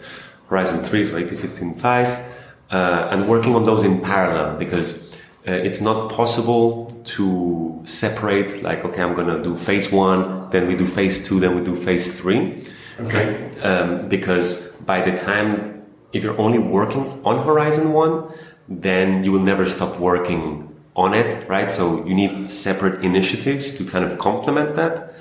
[0.48, 2.34] horizon three, so 80, 15, 5,
[2.70, 5.07] uh, and working on those in parallel because
[5.48, 10.76] uh, it's not possible to separate like okay i'm to do phase one then we
[10.76, 12.62] do phase two then we do phase three.
[13.00, 13.50] Okay.
[13.62, 18.30] um, because by the time if you're only working on horizon one
[18.68, 21.70] then you will never stop working on it right?
[21.70, 25.14] So you need separate initiatives to kind of complement that.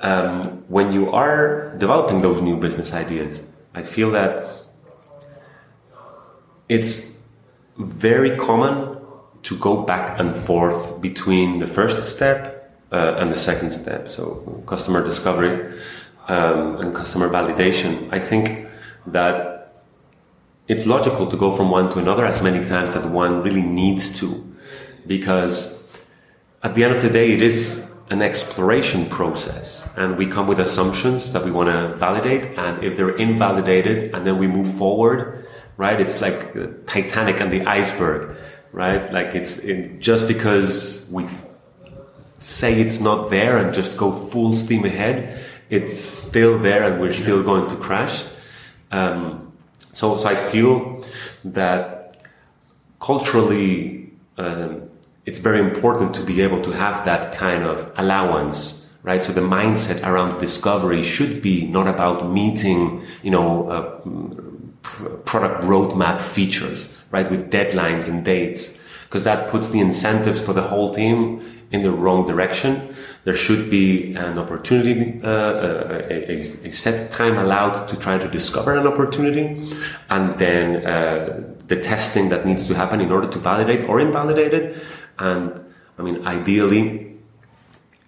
[0.00, 3.42] Um, when you are developing those new business ideas
[3.74, 4.32] i feel that
[6.68, 7.20] it's
[7.78, 9.03] very common
[9.44, 14.08] to go back and forth between the first step uh, and the second step.
[14.08, 15.72] So, customer discovery
[16.28, 18.12] um, and customer validation.
[18.12, 18.66] I think
[19.06, 19.72] that
[20.66, 24.18] it's logical to go from one to another as many times that one really needs
[24.20, 24.56] to,
[25.06, 25.82] because
[26.62, 30.60] at the end of the day, it is an exploration process and we come with
[30.60, 35.46] assumptions that we want to validate and if they're invalidated and then we move forward
[35.78, 36.52] right it's like
[36.86, 38.36] titanic and the iceberg
[38.74, 39.12] right?
[39.12, 41.26] Like it's it, just because we
[42.40, 45.16] say it's not there and just go full steam ahead
[45.70, 48.24] it's still there and we're still going to crash.
[48.90, 49.52] Um,
[49.92, 51.04] so so i feel
[51.44, 52.16] that
[53.00, 54.82] culturally um,
[55.24, 59.22] it's very important to be able to have that kind of allowance right?
[59.22, 63.82] So the mindset around discovery should be not about meeting you know uh,
[64.82, 68.62] pr- product roadmap features right with deadlines and dates
[69.04, 71.18] because that puts the incentives for the whole team
[71.72, 72.72] in the wrong direction
[73.24, 78.28] there should be an opportunity uh, a, a, a set time allowed to try to
[78.38, 79.46] discover an opportunity
[80.10, 84.52] and then uh, the testing that needs to happen in order to validate or invalidate
[84.52, 84.82] it
[85.18, 85.64] and
[85.98, 87.16] I mean, ideally,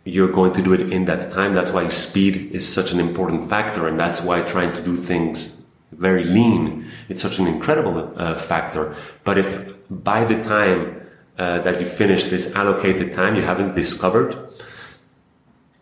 [0.05, 1.55] you're going to do it in that time.
[1.55, 5.56] That's why speed is such an important factor, and that's why trying to do things
[5.93, 8.95] very lean it's such an incredible uh, factor.
[9.25, 11.03] But if by the time
[11.39, 14.37] uh, that you finish this allocated time, you haven't discovered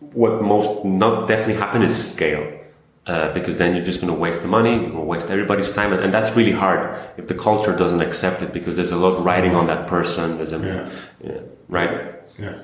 [0.01, 2.61] what most not definitely happen is scale.
[3.07, 5.71] Uh, because then you're just going to waste the money, you're going to waste everybody's
[5.75, 8.97] time, and, and, that's really hard if the culture doesn't accept it because there's a
[8.97, 10.39] lot riding on that person.
[10.39, 10.91] There's a Yeah.
[11.23, 12.15] yeah, right.
[12.39, 12.63] Yeah.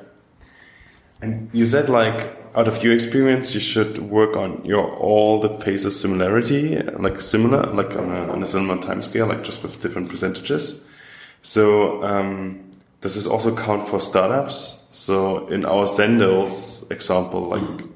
[1.20, 5.50] And you said like out of your experience, you should work on your all the
[5.60, 9.80] phases similarity, like similar, like on a, on a similar time scale, like just with
[9.80, 10.88] different percentages.
[11.42, 14.88] So um, does this also count for startups?
[14.90, 17.86] So in our Zendos example, like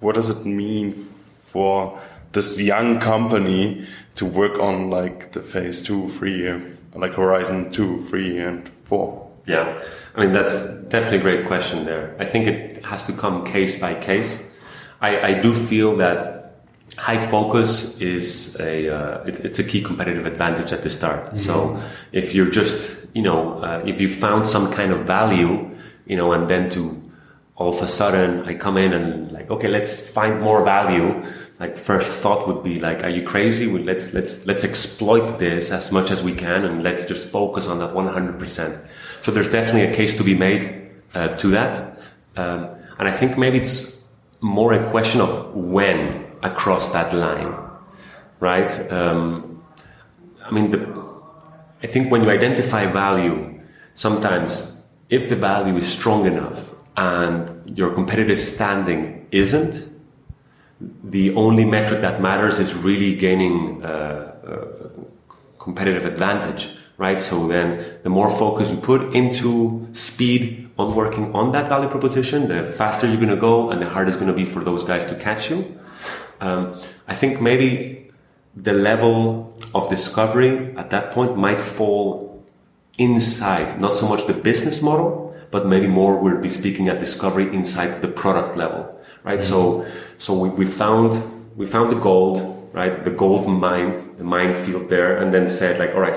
[0.00, 1.98] what does it mean for
[2.32, 6.48] this young company to work on like the phase two, three,
[6.94, 9.25] like Horizon two, three, and four?
[9.46, 9.80] Yeah,
[10.14, 12.16] I mean that's definitely a great question there.
[12.18, 14.42] I think it has to come case by case.
[15.00, 16.36] I, I do feel that
[16.96, 21.36] high focus is a uh, it's, it's a key competitive advantage at the start.
[21.36, 21.80] So
[22.12, 25.70] if you're just you know uh, if you found some kind of value
[26.06, 27.02] you know and then to
[27.56, 31.24] all of a sudden I come in and like okay let's find more value
[31.58, 35.70] like first thought would be like are you crazy well, let's let's let's exploit this
[35.70, 38.86] as much as we can and let's just focus on that 100%
[39.26, 41.98] so there's definitely a case to be made uh, to that.
[42.36, 42.68] Um,
[42.98, 44.04] and I think maybe it's
[44.40, 47.52] more a question of when across that line
[48.40, 48.70] right?
[48.92, 49.62] Um,
[50.44, 50.80] I mean the
[51.82, 53.60] I think when you identify value
[53.94, 59.84] sometimes if the value is strong enough and your competitive standing isn't,
[61.04, 64.88] the only metric that matters is really gaining uh, uh,
[65.58, 67.20] competitive advantage, right?
[67.20, 72.48] So then the more focus you put into speed on working on that value proposition,
[72.48, 74.82] the faster you're going to go and the harder it's going to be for those
[74.82, 75.78] guys to catch you.
[76.40, 76.78] Um,
[77.08, 78.10] I think maybe
[78.54, 82.42] the level of discovery at that point might fall
[82.98, 87.54] inside, not so much the business model, but maybe more we'll be speaking at discovery
[87.54, 89.40] inside the product level, right?
[89.40, 89.48] Mm-hmm.
[89.48, 89.86] So,
[90.18, 91.22] so we, we found,
[91.56, 93.04] we found the gold, right?
[93.04, 96.16] The gold mine, the minefield there, and then said like, all right,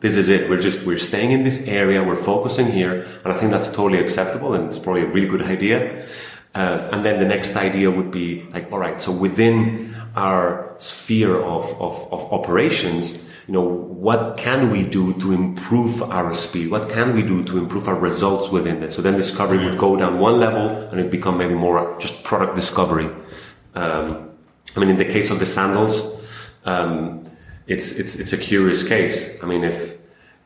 [0.00, 0.48] this is it.
[0.50, 2.02] We're just, we're staying in this area.
[2.02, 3.06] We're focusing here.
[3.24, 4.54] And I think that's totally acceptable.
[4.54, 6.06] And it's probably a really good idea.
[6.54, 11.36] Uh, and then the next idea would be like, all right, so within our sphere
[11.36, 13.12] of, of, of operations,
[13.46, 16.70] you know, what can we do to improve our speed?
[16.70, 18.90] What can we do to improve our results within it?
[18.90, 22.54] So then discovery would go down one level and it become maybe more just product
[22.54, 23.10] discovery.
[23.74, 24.30] Um,
[24.74, 26.02] I mean, in the case of the sandals,
[26.64, 27.30] um,
[27.66, 29.42] it's, it's, it's a curious case.
[29.42, 29.96] I mean, if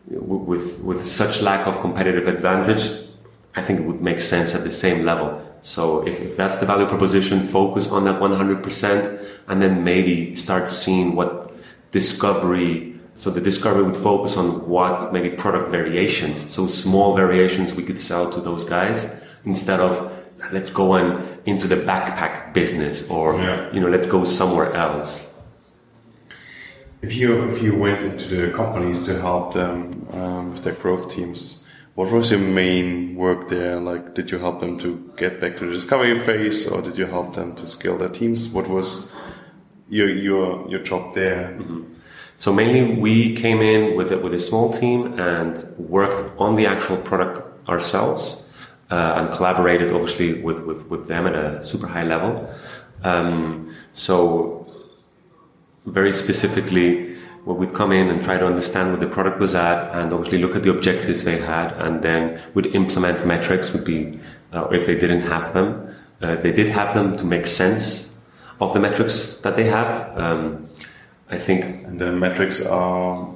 [0.06, 3.06] with, with such lack of competitive advantage,
[3.54, 5.46] I think it would make sense at the same level.
[5.62, 10.68] So if, if that's the value proposition, focus on that 100% and then maybe start
[10.68, 11.52] seeing what
[11.90, 12.90] discovery
[13.20, 17.98] so the discovery would focus on what maybe product variations, so small variations we could
[17.98, 19.14] sell to those guys
[19.44, 20.10] instead of
[20.52, 23.70] let's go on into the backpack business or yeah.
[23.72, 25.26] you know let's go somewhere else.
[27.02, 31.10] If you if you went into the companies to help them um, with their growth
[31.10, 33.80] teams, what was your main work there?
[33.80, 37.06] Like, did you help them to get back to the discovery phase, or did you
[37.06, 38.48] help them to scale their teams?
[38.50, 39.14] What was
[39.88, 41.56] your your your job there?
[41.58, 41.84] Mm -hmm.
[42.40, 46.66] So mainly we came in with a, with a small team and worked on the
[46.66, 48.46] actual product ourselves
[48.90, 52.48] uh, and collaborated obviously with, with, with them at a super high level.
[53.04, 54.59] Um, so
[55.86, 59.54] very specifically, where we would come in and try to understand what the product was
[59.54, 63.84] at and obviously look at the objectives they had and then would implement metrics would
[63.84, 64.18] be,
[64.52, 68.14] uh, if they didn't have them, uh, if they did have them to make sense
[68.60, 70.18] of the metrics that they have.
[70.18, 70.68] Um,
[71.30, 71.86] I think.
[71.86, 73.32] And the metrics are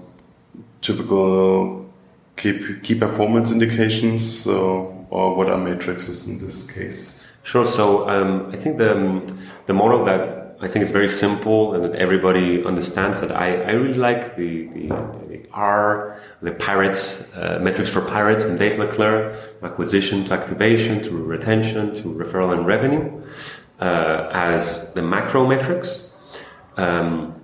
[0.83, 1.89] typical
[2.37, 4.43] key, key performance indications.
[4.43, 7.21] So, or what are matrices in this case?
[7.45, 7.65] Sure.
[7.65, 9.23] So um, I think the
[9.67, 13.71] the model that I think it's very simple and that everybody understands that I, I
[13.73, 14.89] really like the, the,
[15.29, 21.11] the R, the pirates, uh, metrics for pirates from Dave McClure, acquisition to activation to
[21.11, 23.23] retention to referral and revenue
[23.81, 26.11] uh, as the macro metrics.
[26.77, 27.41] Um,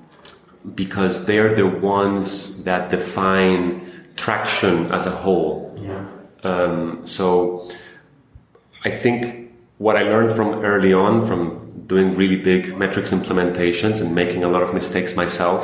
[0.74, 5.74] because they're the ones that define traction as a whole.
[5.80, 6.06] Yeah.
[6.42, 7.70] Um, so
[8.84, 11.59] I think what I learned from early on, from
[11.90, 15.60] doing really big metrics implementations and making a lot of mistakes myself,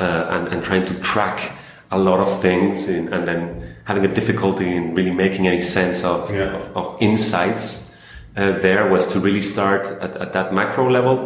[0.00, 1.52] uh, and, and, trying to track
[1.90, 3.40] a lot of things, in, and then
[3.84, 6.56] having a difficulty in really making any sense of, yeah.
[6.56, 7.94] of, of, insights.
[8.34, 11.16] Uh, there was to really start at, at, that macro level,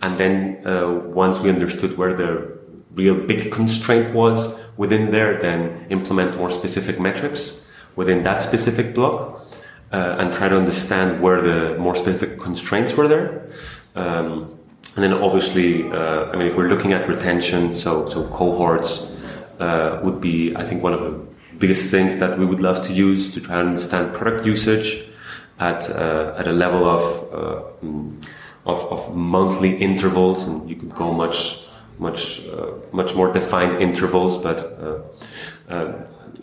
[0.00, 0.34] and then
[0.66, 0.88] uh,
[1.22, 2.58] once we understood where the
[2.94, 4.38] real big constraint was
[4.78, 9.46] within there, then implement more specific metrics within that specific block
[9.92, 13.48] uh, and try to understand where the more specific constraints were there.
[13.94, 14.58] Um,
[14.96, 19.16] and then obviously, uh, I mean, if we're looking at retention, so, so cohorts
[19.58, 21.26] uh, would be, I think, one of the
[21.58, 25.06] biggest things that we would love to use to try and understand product usage
[25.58, 30.44] at, uh, at a level of, uh, of, of monthly intervals.
[30.44, 31.66] And you could go much
[32.00, 34.38] much uh, much more defined intervals.
[34.38, 34.58] But
[35.68, 35.92] uh,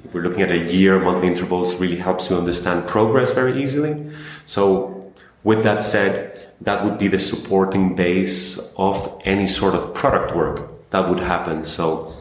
[0.05, 4.09] if we're looking at a year, monthly intervals really helps you understand progress very easily.
[4.45, 5.11] So
[5.43, 10.89] with that said, that would be the supporting base of any sort of product work
[10.89, 11.63] that would happen.
[11.63, 12.15] So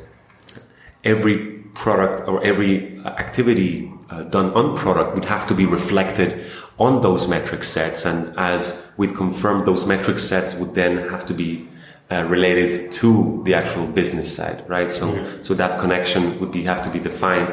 [1.05, 1.39] every
[1.74, 6.47] product or every activity uh, done on product would have to be reflected
[6.78, 8.05] on those metric sets.
[8.05, 11.68] And as we'd confirm, those metric sets would then have to be
[12.11, 14.93] uh, related to the actual business side, right?
[14.93, 15.43] So, mm-hmm.
[15.43, 17.53] so that connection would be have to be defined.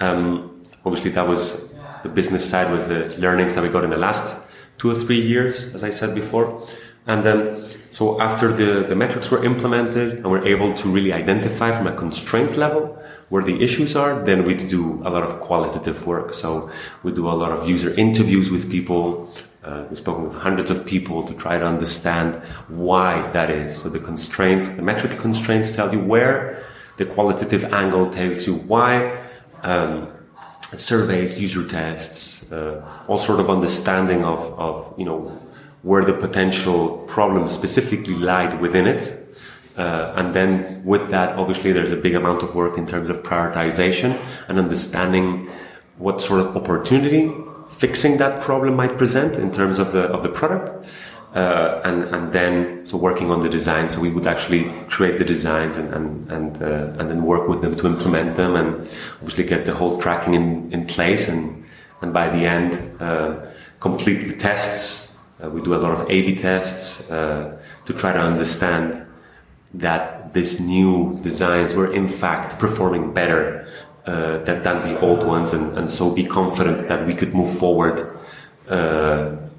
[0.00, 3.98] Um, obviously, that was the business side was the learnings that we got in the
[3.98, 4.36] last
[4.82, 6.66] two or three years, as I said before.
[7.06, 11.70] And then, so after the, the metrics were implemented and we're able to really identify
[11.70, 16.04] from a constraint level where the issues are, then we do a lot of qualitative
[16.04, 16.34] work.
[16.34, 16.68] So
[17.04, 19.32] we do a lot of user interviews with people.
[19.62, 23.70] Uh, we've spoken with hundreds of people to try to understand why that is.
[23.80, 26.64] So the constraint, the metric constraints tell you where,
[26.96, 29.16] the qualitative angle tells you why.
[29.62, 30.08] Um,
[30.78, 35.38] surveys, user tests, uh, all sort of understanding of, of, you know,
[35.82, 39.18] where the potential problems specifically lied within it.
[39.76, 43.22] Uh, and then with that, obviously, there's a big amount of work in terms of
[43.22, 44.18] prioritization
[44.48, 45.50] and understanding
[45.96, 47.32] what sort of opportunity
[47.68, 50.86] fixing that problem might present in terms of the of the product.
[51.34, 53.88] Uh, and and then so working on the design.
[53.88, 57.62] So we would actually create the designs and and and, uh, and then work with
[57.62, 58.88] them to implement them and
[59.20, 61.64] obviously get the whole tracking in, in place and
[62.02, 63.46] and by the end uh,
[63.80, 65.16] complete the tests.
[65.42, 69.04] Uh, we do a lot of A/B tests uh, to try to understand
[69.74, 73.66] that these new designs were in fact performing better
[74.06, 77.58] uh, than, than the old ones, and, and so be confident that we could move
[77.58, 78.06] forward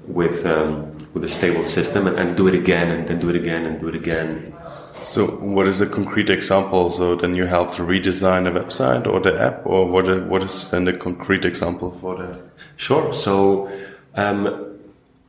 [0.06, 3.36] with um, with a stable system and, and do it again and then do it
[3.36, 4.54] again and do it again.
[5.02, 6.88] So, what is a concrete example?
[6.88, 10.06] So, then you help to redesign a website or the app, or what?
[10.26, 12.40] What is then the concrete example for that?
[12.76, 13.12] Sure.
[13.12, 13.70] So,
[14.14, 14.78] um,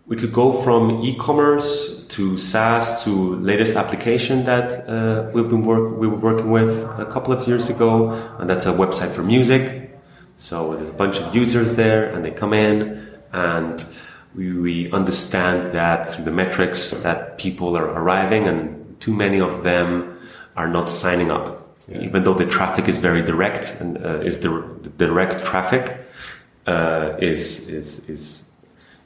[0.07, 5.97] we could go from e-commerce to SaaS to latest application that uh, we've been work
[5.97, 9.91] we were working with a couple of years ago, and that's a website for music.
[10.38, 13.84] So there's a bunch of users there, and they come in and
[14.36, 19.63] we, we understand that through the metrics that people are arriving and too many of
[19.63, 20.19] them
[20.55, 21.61] are not signing up.
[21.88, 22.01] Yeah.
[22.01, 24.49] Even though the traffic is very direct and uh, is the,
[24.81, 25.97] the, direct traffic
[26.65, 28.43] uh, is, is, is,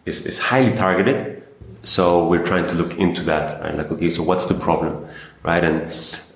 [0.05, 1.43] is, is highly targeted.
[1.84, 3.75] So we're trying to look into that, right?
[3.75, 5.05] Like, okay, so what's the problem,
[5.43, 5.63] right?
[5.63, 5.91] And,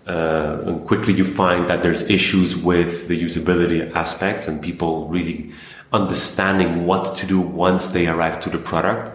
[0.05, 5.51] uh, and quickly you find that there's issues with the usability aspects and people really
[5.93, 9.11] understanding what to do once they arrive to the product,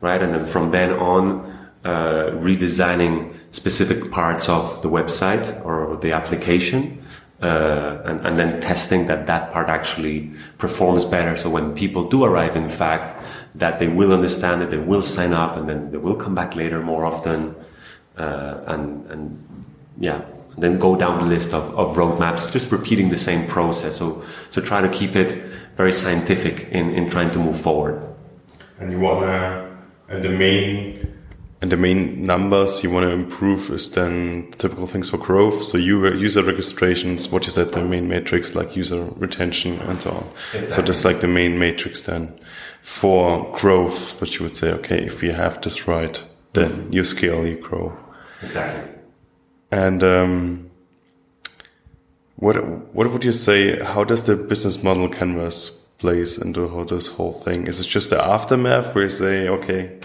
[0.00, 0.20] right?
[0.20, 7.00] And then from then on, uh, redesigning specific parts of the website or the application,
[7.42, 11.36] uh, and, and, then testing that that part actually performs better.
[11.36, 13.22] So when people do arrive, in fact,
[13.54, 16.56] that they will understand it, they will sign up, and then they will come back
[16.56, 17.54] later more often,
[18.16, 19.44] uh, and and
[20.00, 20.22] yeah,
[20.54, 23.96] and then go down the list of, of roadmaps, just repeating the same process.
[23.96, 25.30] So so try to keep it
[25.76, 28.02] very scientific in, in trying to move forward.
[28.80, 29.76] And you want to,
[30.08, 31.14] and the main,
[31.62, 35.62] and the main numbers you want to improve is then typical things for growth.
[35.64, 40.10] So you user registrations, what you said, the main matrix like user retention and so
[40.10, 40.28] on.
[40.52, 40.70] Exactly.
[40.70, 42.38] So that's like the main matrix then
[42.82, 46.22] for growth, which you would say, okay, if we have this right,
[46.52, 47.96] then you scale, you grow.
[48.42, 48.92] Exactly.
[49.70, 50.65] And, um,
[52.36, 52.56] what
[52.94, 53.82] what would you say?
[53.82, 57.66] How does the business model canvas plays into how this whole thing?
[57.66, 59.98] Is it just the aftermath where you say, okay,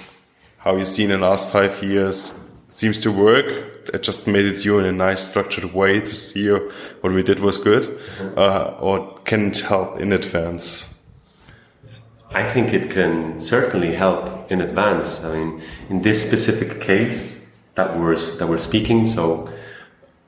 [0.60, 3.46] how you seen in the last five years seems to work?
[3.94, 7.40] It just made it you in a nice structured way to see what we did
[7.40, 8.40] was good, mm-hmm.
[8.40, 10.88] uh, or can it help in advance?
[12.34, 15.22] I think it can certainly help in advance.
[15.26, 17.42] I mean, in this specific case
[17.76, 19.50] that we're that we're speaking, so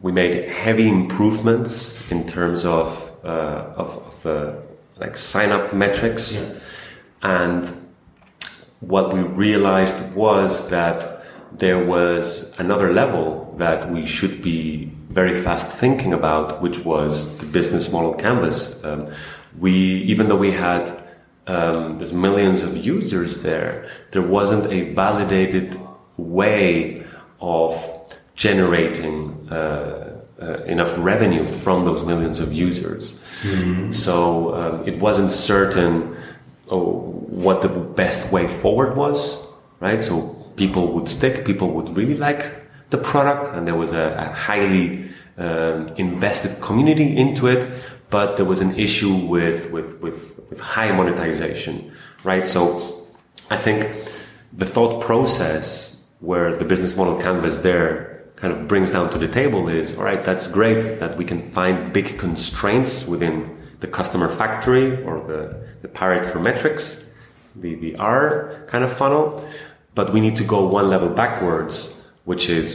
[0.04, 4.54] we made heavy improvements in terms of uh, of, of uh,
[4.98, 6.60] like sign up metrics, yeah.
[7.24, 7.72] and
[8.82, 11.24] what we realized was that
[11.54, 17.46] there was another level that we should be very fast thinking about, which was the
[17.46, 18.84] business model canvas.
[18.84, 19.10] Um,
[19.58, 21.02] we even though we had
[21.48, 25.80] um, there's millions of users there, there wasn't a validated
[26.18, 27.06] way
[27.40, 27.72] of
[28.36, 29.43] generating
[30.68, 33.14] enough revenue from those millions of users.
[33.44, 33.92] Mm-hmm.
[33.92, 36.16] So um, it wasn't certain
[36.70, 39.46] oh, what the best way forward was,
[39.80, 40.02] right?
[40.04, 44.34] So people would stick, people would really like the product, and there was a, a
[44.34, 47.68] highly um, invested community into it.
[48.10, 51.92] But there was an issue with, with, with, with high monetization,
[52.24, 52.46] right?
[52.46, 53.08] So
[53.50, 53.90] I think
[54.54, 58.13] the thought process where the business model canvas there
[58.44, 61.42] kind of brings down to the table is all right that's great that we can
[61.52, 63.36] find big constraints within
[63.80, 65.42] the customer factory or the,
[65.82, 67.06] the Pareto for metrics
[67.56, 69.24] the, the r kind of funnel
[69.96, 71.74] but we need to go one level backwards
[72.26, 72.68] which is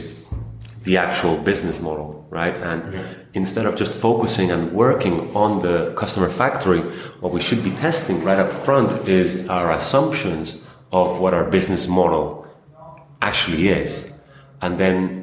[0.87, 3.03] the actual business model right and yeah.
[3.35, 6.81] instead of just focusing and working on the customer factory
[7.19, 11.87] what we should be testing right up front is our assumptions of what our business
[11.87, 12.47] model
[13.21, 14.11] actually is.
[14.61, 15.18] And then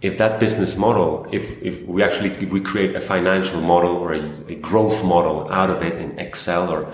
[0.00, 4.12] if that business model, if, if we actually, if we create a financial model or
[4.12, 6.92] a, a growth model out of it in Excel or,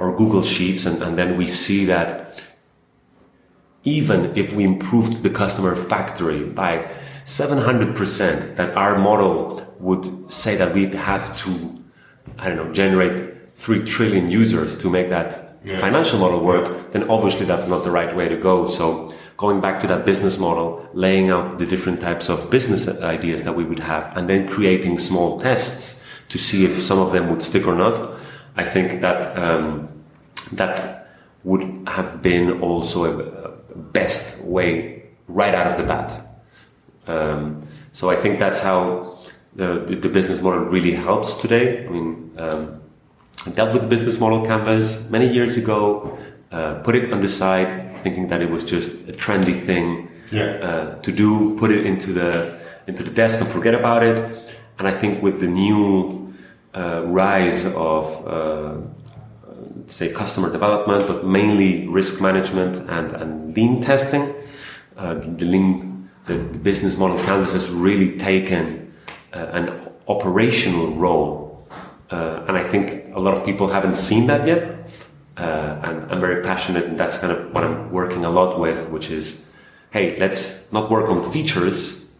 [0.00, 2.42] or Google Sheets, and, and then we see that
[3.84, 6.88] even if we improved the customer factory by
[7.26, 11.82] 700%, that our model would say that we'd have to,
[12.38, 15.80] I don't know, generate 3 trillion users to make that yeah.
[15.80, 18.66] financial model work, then obviously that's not the right way to go.
[18.66, 19.12] So
[19.42, 23.54] going back to that business model, laying out the different types of business ideas that
[23.56, 27.42] we would have, and then creating small tests to see if some of them would
[27.42, 27.96] stick or not.
[28.56, 29.88] I think that um,
[30.52, 31.08] that
[31.42, 33.52] would have been also a,
[33.92, 36.08] best way right out of the bat.
[37.06, 39.18] Um, so I think that's how
[39.56, 41.84] the, the, business model really helps today.
[41.84, 42.80] I mean, um,
[43.46, 46.16] I dealt with the business model canvas many years ago,
[46.52, 50.44] uh, put it on the side, thinking that it was just a trendy thing yeah.
[50.44, 54.16] uh, to do, put it into the into the desk and forget about it.
[54.78, 56.34] And I think with the new
[56.74, 58.76] uh, rise of uh,
[59.86, 64.34] say customer development, but mainly risk management and, and lean testing,
[64.96, 68.92] uh, the lean the, the, business model canvas has really taken
[69.32, 71.50] uh, an operational role.
[72.10, 74.90] And I think a lot of people haven't seen that yet.
[75.44, 79.10] And I'm very passionate, and that's kind of what I'm working a lot with, which
[79.10, 79.46] is
[79.92, 82.10] hey, let's not work on features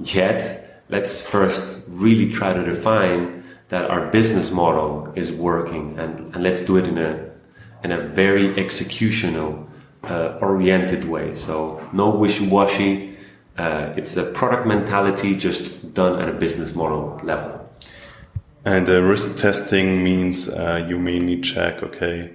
[0.00, 0.82] yet.
[0.88, 6.62] Let's first really try to define that our business model is working and, and let's
[6.62, 7.30] do it in a,
[7.84, 9.66] in a very executional
[10.04, 11.34] uh, oriented way.
[11.34, 13.18] So no wishy-washy.
[13.58, 17.68] Uh, it's a product mentality just done at a business model level.
[18.64, 22.32] And uh, risk testing means uh, you mainly check, okay,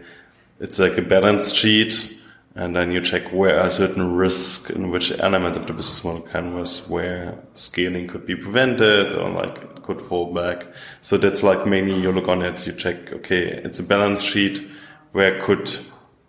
[0.63, 2.17] it's like a balance sheet
[2.55, 6.21] and then you check where are certain risks in which elements of the business model
[6.21, 10.65] canvas where scaling could be prevented or like could fall back.
[11.01, 14.65] So that's like mainly you look on it, you check, okay, it's a balance sheet.
[15.11, 15.75] Where could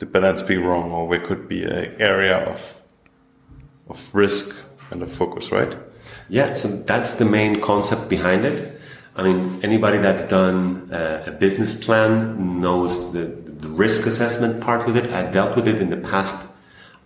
[0.00, 2.82] the balance be wrong or where could be an area of,
[3.88, 5.76] of risk and of focus, right?
[6.28, 6.54] Yeah.
[6.54, 8.80] So that's the main concept behind it.
[9.16, 14.86] I mean, anybody that's done uh, a business plan knows the, the risk assessment part
[14.86, 15.10] with it.
[15.10, 16.36] I dealt with it in the past.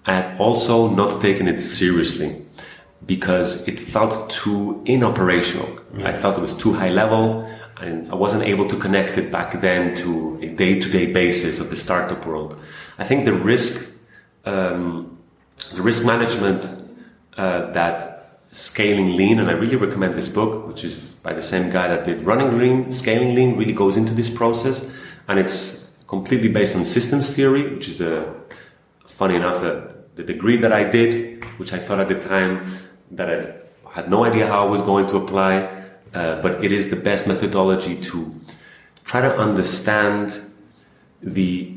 [0.05, 2.45] I had also not taken it seriously
[3.07, 5.69] because it felt too inoperational.
[5.93, 6.05] Mm.
[6.05, 7.49] I felt it was too high level
[7.81, 11.61] and I wasn't able to connect it back then to a day to day basis
[11.61, 12.59] of the startup world.
[12.99, 13.89] I think the risk,
[14.45, 15.17] um,
[15.77, 16.69] the risk management
[17.37, 21.71] uh, that scaling lean, and I really recommend this book, which is by the same
[21.71, 24.91] guy that did running lean, scaling lean, really goes into this process,
[25.29, 25.78] and it's
[26.09, 28.35] completely based on systems theory, which is the
[29.07, 32.67] funny enough that the degree that I did, which I thought at the time
[33.13, 33.55] that I
[33.91, 35.53] had no idea how I was going to apply,
[36.15, 38.35] uh, but it is the best methodology to
[39.05, 40.41] try to understand
[41.23, 41.75] the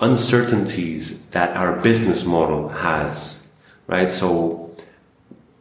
[0.00, 3.46] uncertainties that our business model has,
[3.86, 4.10] right?
[4.10, 4.74] So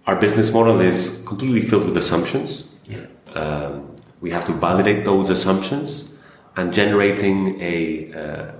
[0.07, 2.73] our business model is completely filled with assumptions.
[2.87, 3.05] Yeah.
[3.33, 6.14] Um, we have to validate those assumptions
[6.57, 8.51] and generating a, uh,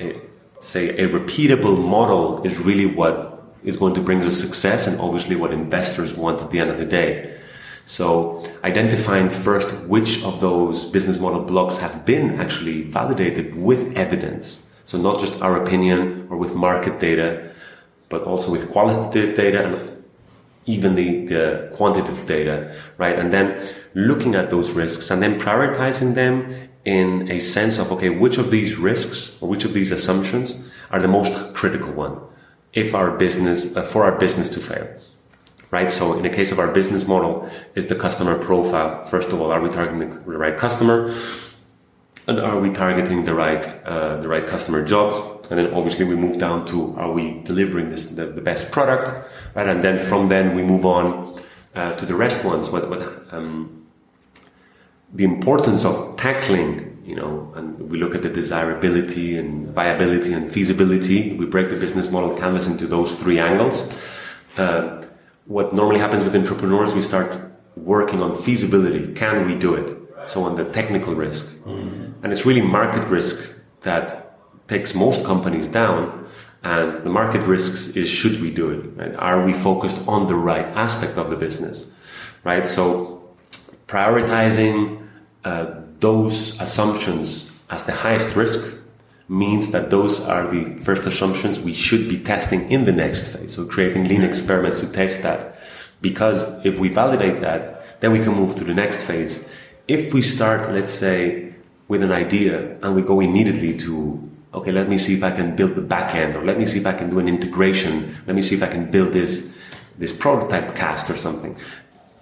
[0.00, 0.20] a,
[0.60, 5.36] say a repeatable model is really what is going to bring us success and obviously
[5.36, 7.36] what investors want at the end of the day
[7.86, 14.66] so identifying first which of those business model blocks have been actually validated with evidence
[14.86, 17.52] so not just our opinion or with market data
[18.08, 19.98] but also with qualitative data and
[20.68, 23.18] even the, the quantitative data, right?
[23.18, 28.08] And then looking at those risks and then prioritizing them in a sense of okay,
[28.08, 30.56] which of these risks or which of these assumptions
[30.90, 32.16] are the most critical one
[32.72, 34.88] if our business uh, for our business to fail
[35.70, 35.92] right?
[35.92, 39.52] So in the case of our business model is the customer profile first of all
[39.52, 41.14] are we targeting the right customer?
[42.26, 45.16] And are we targeting the right uh, the right customer jobs?
[45.50, 49.06] And then obviously we move down to are we delivering this the, the best product?
[49.54, 49.68] Right?
[49.68, 51.06] And then from then we move on
[51.74, 52.70] uh, to the rest ones.
[52.70, 53.77] What what um,
[55.12, 60.50] the importance of tackling, you know, and we look at the desirability and viability and
[60.50, 61.34] feasibility.
[61.34, 63.84] We break the business model canvas into those three angles.
[64.56, 65.04] Uh,
[65.46, 67.38] what normally happens with entrepreneurs, we start
[67.76, 69.12] working on feasibility.
[69.14, 69.96] Can we do it?
[70.26, 72.22] So on the technical risk, mm-hmm.
[72.22, 74.38] and it's really market risk that
[74.68, 76.26] takes most companies down.
[76.62, 78.84] And the market risks is should we do it?
[78.96, 79.14] Right?
[79.14, 81.90] Are we focused on the right aspect of the business?
[82.44, 82.66] Right.
[82.66, 83.27] So
[83.88, 85.08] prioritizing
[85.44, 85.66] uh,
[85.98, 88.76] those assumptions as the highest risk
[89.28, 93.54] means that those are the first assumptions we should be testing in the next phase.
[93.54, 95.58] So creating lean experiments to test that.
[96.00, 99.48] Because if we validate that, then we can move to the next phase.
[99.88, 101.54] If we start, let's say,
[101.88, 105.56] with an idea and we go immediately to, okay, let me see if I can
[105.56, 108.16] build the back end or let me see if I can do an integration.
[108.26, 109.56] Let me see if I can build this,
[109.98, 111.56] this prototype cast or something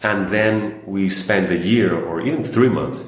[0.03, 3.07] and then we spend a year or even three months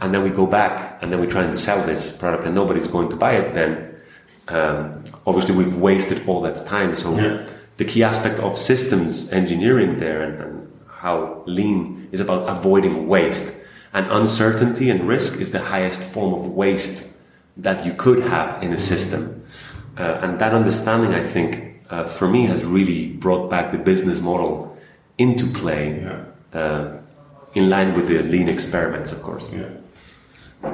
[0.00, 2.88] and then we go back and then we try and sell this product and nobody's
[2.88, 3.94] going to buy it then.
[4.48, 6.94] Um, obviously we've wasted all that time.
[6.94, 7.46] So yeah.
[7.76, 10.58] the key aspect of systems engineering there and, and,
[11.02, 13.52] how lean is about avoiding waste.
[13.92, 17.04] And uncertainty and risk is the highest form of waste
[17.56, 19.44] that you could have in a system.
[19.98, 24.18] Uh, and that understanding i think uh, for me, has really brought back the business
[24.18, 24.71] model
[25.18, 26.60] into play, Yeah.
[26.60, 26.88] uh,
[27.54, 29.48] in line with the lean experiments, of course.
[29.52, 29.68] Yeah.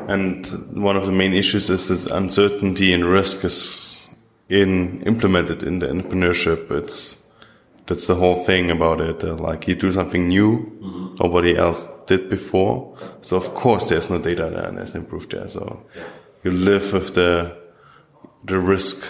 [0.07, 4.09] And one of the main issues is that uncertainty and risk is
[4.49, 6.71] in implemented in the entrepreneurship.
[6.71, 7.27] It's
[7.87, 9.25] that's the whole thing about it.
[9.25, 10.71] Uh, like you do something new,
[11.21, 12.95] nobody else did before.
[13.23, 15.49] So of course there's no data there and there's no proof there.
[15.49, 15.83] So
[16.45, 17.57] you live with the
[18.45, 19.07] the risk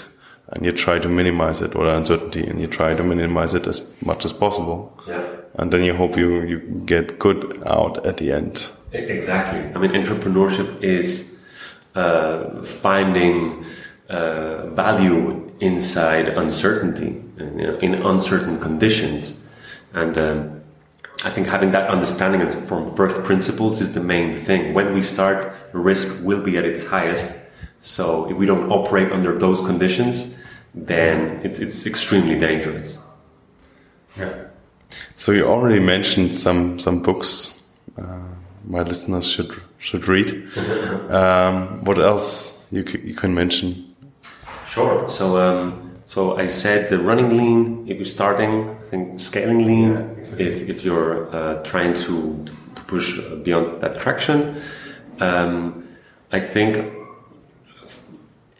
[0.51, 3.91] and you try to minimize it or uncertainty and you try to minimize it as
[4.03, 4.99] much as possible.
[5.07, 5.25] Yeah.
[5.55, 8.69] And then you hope you, you get good out at the end.
[8.93, 9.61] Exactly.
[9.75, 11.37] I mean, entrepreneurship is
[11.95, 13.65] uh, finding
[14.09, 19.43] uh, value inside uncertainty, you know, in uncertain conditions,
[19.93, 20.61] and um,
[21.25, 24.73] I think having that understanding from first principles is the main thing.
[24.73, 27.37] When we start, risk will be at its highest.
[27.81, 30.38] So if we don't operate under those conditions,
[30.75, 32.99] then it's it's extremely dangerous.
[34.17, 34.45] Yeah.
[35.17, 37.63] So you already mentioned some some books
[37.99, 38.19] uh,
[38.65, 40.49] my listeners should should read.
[41.09, 43.97] Um, what else you c- you can mention?
[44.69, 45.09] Sure.
[45.09, 47.87] So, um, so I said the running lean.
[47.89, 49.93] If you're starting, I think scaling lean.
[49.93, 50.47] Yeah, exactly.
[50.47, 52.45] If if you're uh, trying to,
[52.77, 54.61] to push beyond that traction,
[55.21, 55.89] um,
[56.31, 56.85] I think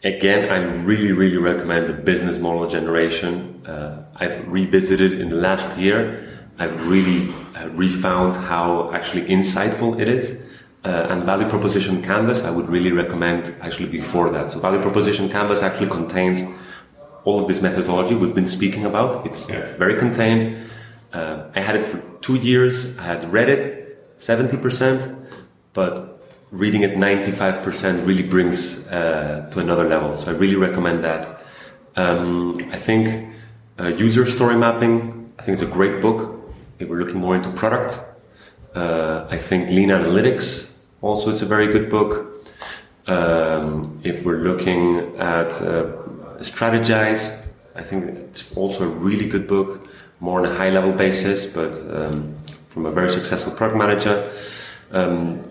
[0.03, 3.61] again I really really recommend the business model generation.
[3.65, 6.25] Uh, I've revisited in the last year.
[6.57, 10.41] I've really uh, refound how actually insightful it is.
[10.83, 14.51] Uh, and value proposition canvas, I would really recommend actually before that.
[14.51, 16.41] So value proposition canvas actually contains
[17.25, 19.25] all of this methodology we've been speaking about.
[19.25, 19.57] It's, Yeah.
[19.57, 20.55] it's very contained.
[21.11, 22.97] Uh, I had it for two years.
[22.97, 25.15] I had read it 70%,
[25.73, 26.08] but
[26.51, 30.17] reading it 95% really brings uh, to another level.
[30.17, 31.41] So I really recommend that.
[31.95, 33.33] Um, I think
[33.79, 36.39] uh, user story mapping, I think it's a great book
[36.79, 37.99] if we're looking more into product.
[38.75, 42.47] Uh, I think Lean Analytics, also it's a very good book.
[43.07, 45.91] Um, if we're looking at uh,
[46.39, 47.37] Strategize,
[47.75, 49.87] I think it's also a really good book,
[50.19, 52.35] more on a high level basis, but um,
[52.69, 54.31] from a very successful product manager.
[54.91, 55.43] Um,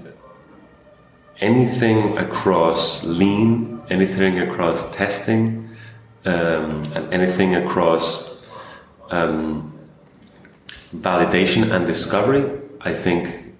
[1.41, 5.69] anything across Lean, anything across testing,
[6.25, 8.37] um, and anything across
[9.11, 9.79] um,
[10.67, 13.55] validation and discovery, I think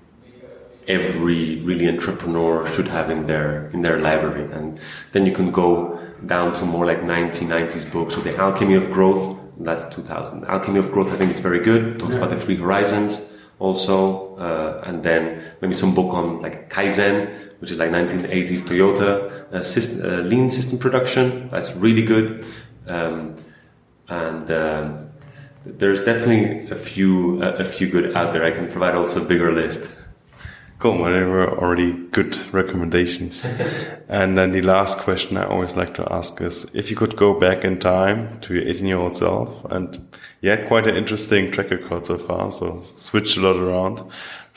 [0.87, 4.51] every really entrepreneur should have in their in their library.
[4.53, 4.79] And
[5.13, 8.15] then you can go down to more like 1990s books.
[8.15, 10.45] So the Alchemy of Growth, that's 2000.
[10.47, 11.99] Alchemy of Growth, I think it's very good.
[11.99, 17.48] Talks about the three horizons also, uh, and then maybe some book on like Kaizen,
[17.61, 21.49] which is like 1980s Toyota uh, system, uh, lean system production.
[21.51, 22.47] That's really good.
[22.87, 23.37] Um,
[24.09, 25.11] and um,
[25.65, 28.45] there's definitely a few a, a few good out there.
[28.45, 29.91] I can provide also a bigger list.
[30.79, 30.99] Cool.
[30.99, 33.45] Well, they were already good recommendations.
[34.09, 37.35] and then the last question I always like to ask is if you could go
[37.35, 41.51] back in time to your 18 year old self, and you had quite an interesting
[41.51, 44.03] track record so far, so switched a lot around.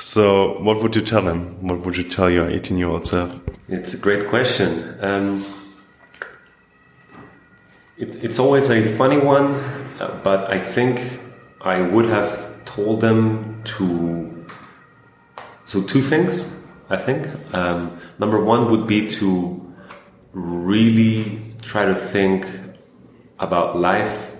[0.02, 1.68] So, what would you tell him?
[1.68, 3.39] What would you tell your 18 year old self?
[3.68, 4.97] It's a great question.
[4.99, 5.45] Um,
[7.99, 9.54] it, it's always a funny one,
[9.99, 11.20] uh, but I think
[11.62, 14.47] I would have told them to.
[15.66, 16.52] So, two things,
[16.89, 17.28] I think.
[17.54, 19.72] Um, number one would be to
[20.34, 22.47] really try to think
[23.38, 24.32] about life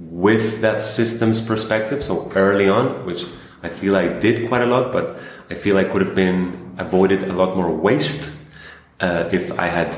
[0.00, 2.02] with that systems perspective.
[2.02, 3.24] So, early on, which
[3.62, 7.22] I feel I did quite a lot, but I feel I could have been avoided
[7.24, 8.30] a lot more waste
[9.00, 9.96] uh, if I had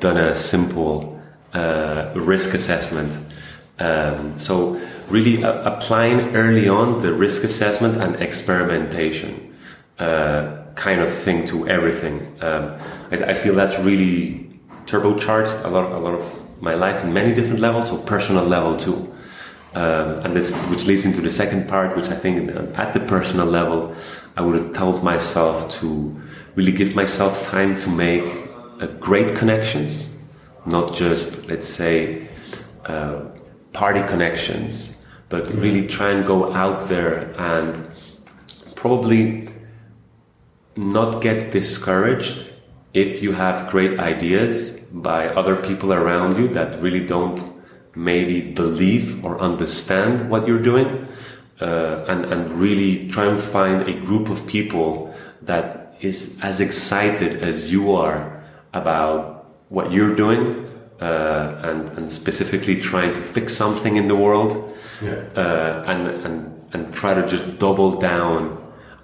[0.00, 1.20] done a simple
[1.52, 3.16] uh, risk assessment.
[3.78, 9.54] Um, so really uh, applying early on the risk assessment and experimentation
[9.98, 12.20] uh, kind of thing to everything.
[12.40, 12.78] Um,
[13.10, 14.50] I, I feel that's really
[14.86, 18.76] turbocharged a lot, a lot of my life in many different levels, so personal level
[18.76, 19.11] too.
[19.74, 23.46] Um, and this, which leads into the second part, which I think at the personal
[23.46, 23.94] level,
[24.36, 26.20] I would have told myself to
[26.54, 28.48] really give myself time to make
[28.80, 30.10] uh, great connections,
[30.66, 32.28] not just, let's say,
[32.84, 33.22] uh,
[33.72, 34.96] party connections,
[35.28, 37.82] but really try and go out there and
[38.74, 39.48] probably
[40.76, 42.46] not get discouraged
[42.92, 47.51] if you have great ideas by other people around you that really don't
[47.94, 51.06] maybe believe or understand what you're doing
[51.60, 57.42] uh, and, and really try and find a group of people that is as excited
[57.42, 60.66] as you are about what you're doing
[61.00, 64.72] uh, and, and specifically trying to fix something in the world
[65.36, 68.58] uh, and, and, and try to just double down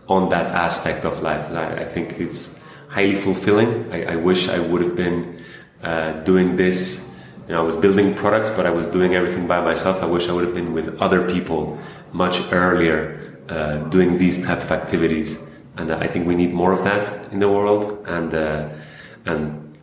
[0.08, 1.50] on that aspect of life.
[1.52, 2.58] I, I think it's
[2.88, 3.92] highly fulfilling.
[3.92, 5.42] I, I wish I would have been
[5.82, 7.04] uh, doing this.
[7.48, 10.02] You know, I was building products, but I was doing everything by myself.
[10.02, 11.78] I wish I would have been with other people
[12.12, 15.38] much earlier, uh, doing these type of activities.
[15.78, 18.04] And I think we need more of that in the world.
[18.06, 18.68] And uh,
[19.24, 19.78] and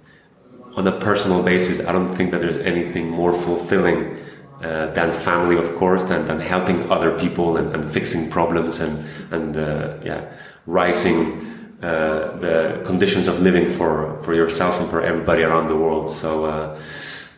[0.75, 4.19] on a personal basis, I don't think that there's anything more fulfilling
[4.61, 9.03] uh, than family, of course, than, than helping other people and, and fixing problems and
[9.31, 10.31] and uh, yeah,
[10.67, 16.11] rising uh, the conditions of living for for yourself and for everybody around the world.
[16.11, 16.79] So, uh,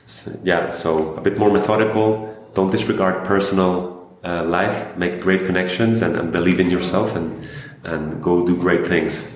[0.08, 2.34] so yeah, so a bit more methodical.
[2.54, 4.98] Don't disregard personal uh, life.
[4.98, 7.48] Make great connections and, and believe in yourself and
[7.84, 9.30] and go do great things.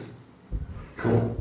[0.98, 1.38] Cool.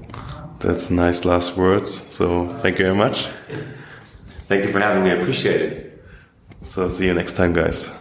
[0.59, 1.91] That's nice last words.
[1.93, 3.29] So thank you very much.
[4.49, 5.13] Thank you for having me.
[5.13, 6.05] I appreciate it.
[6.63, 7.97] So see you next time, guys.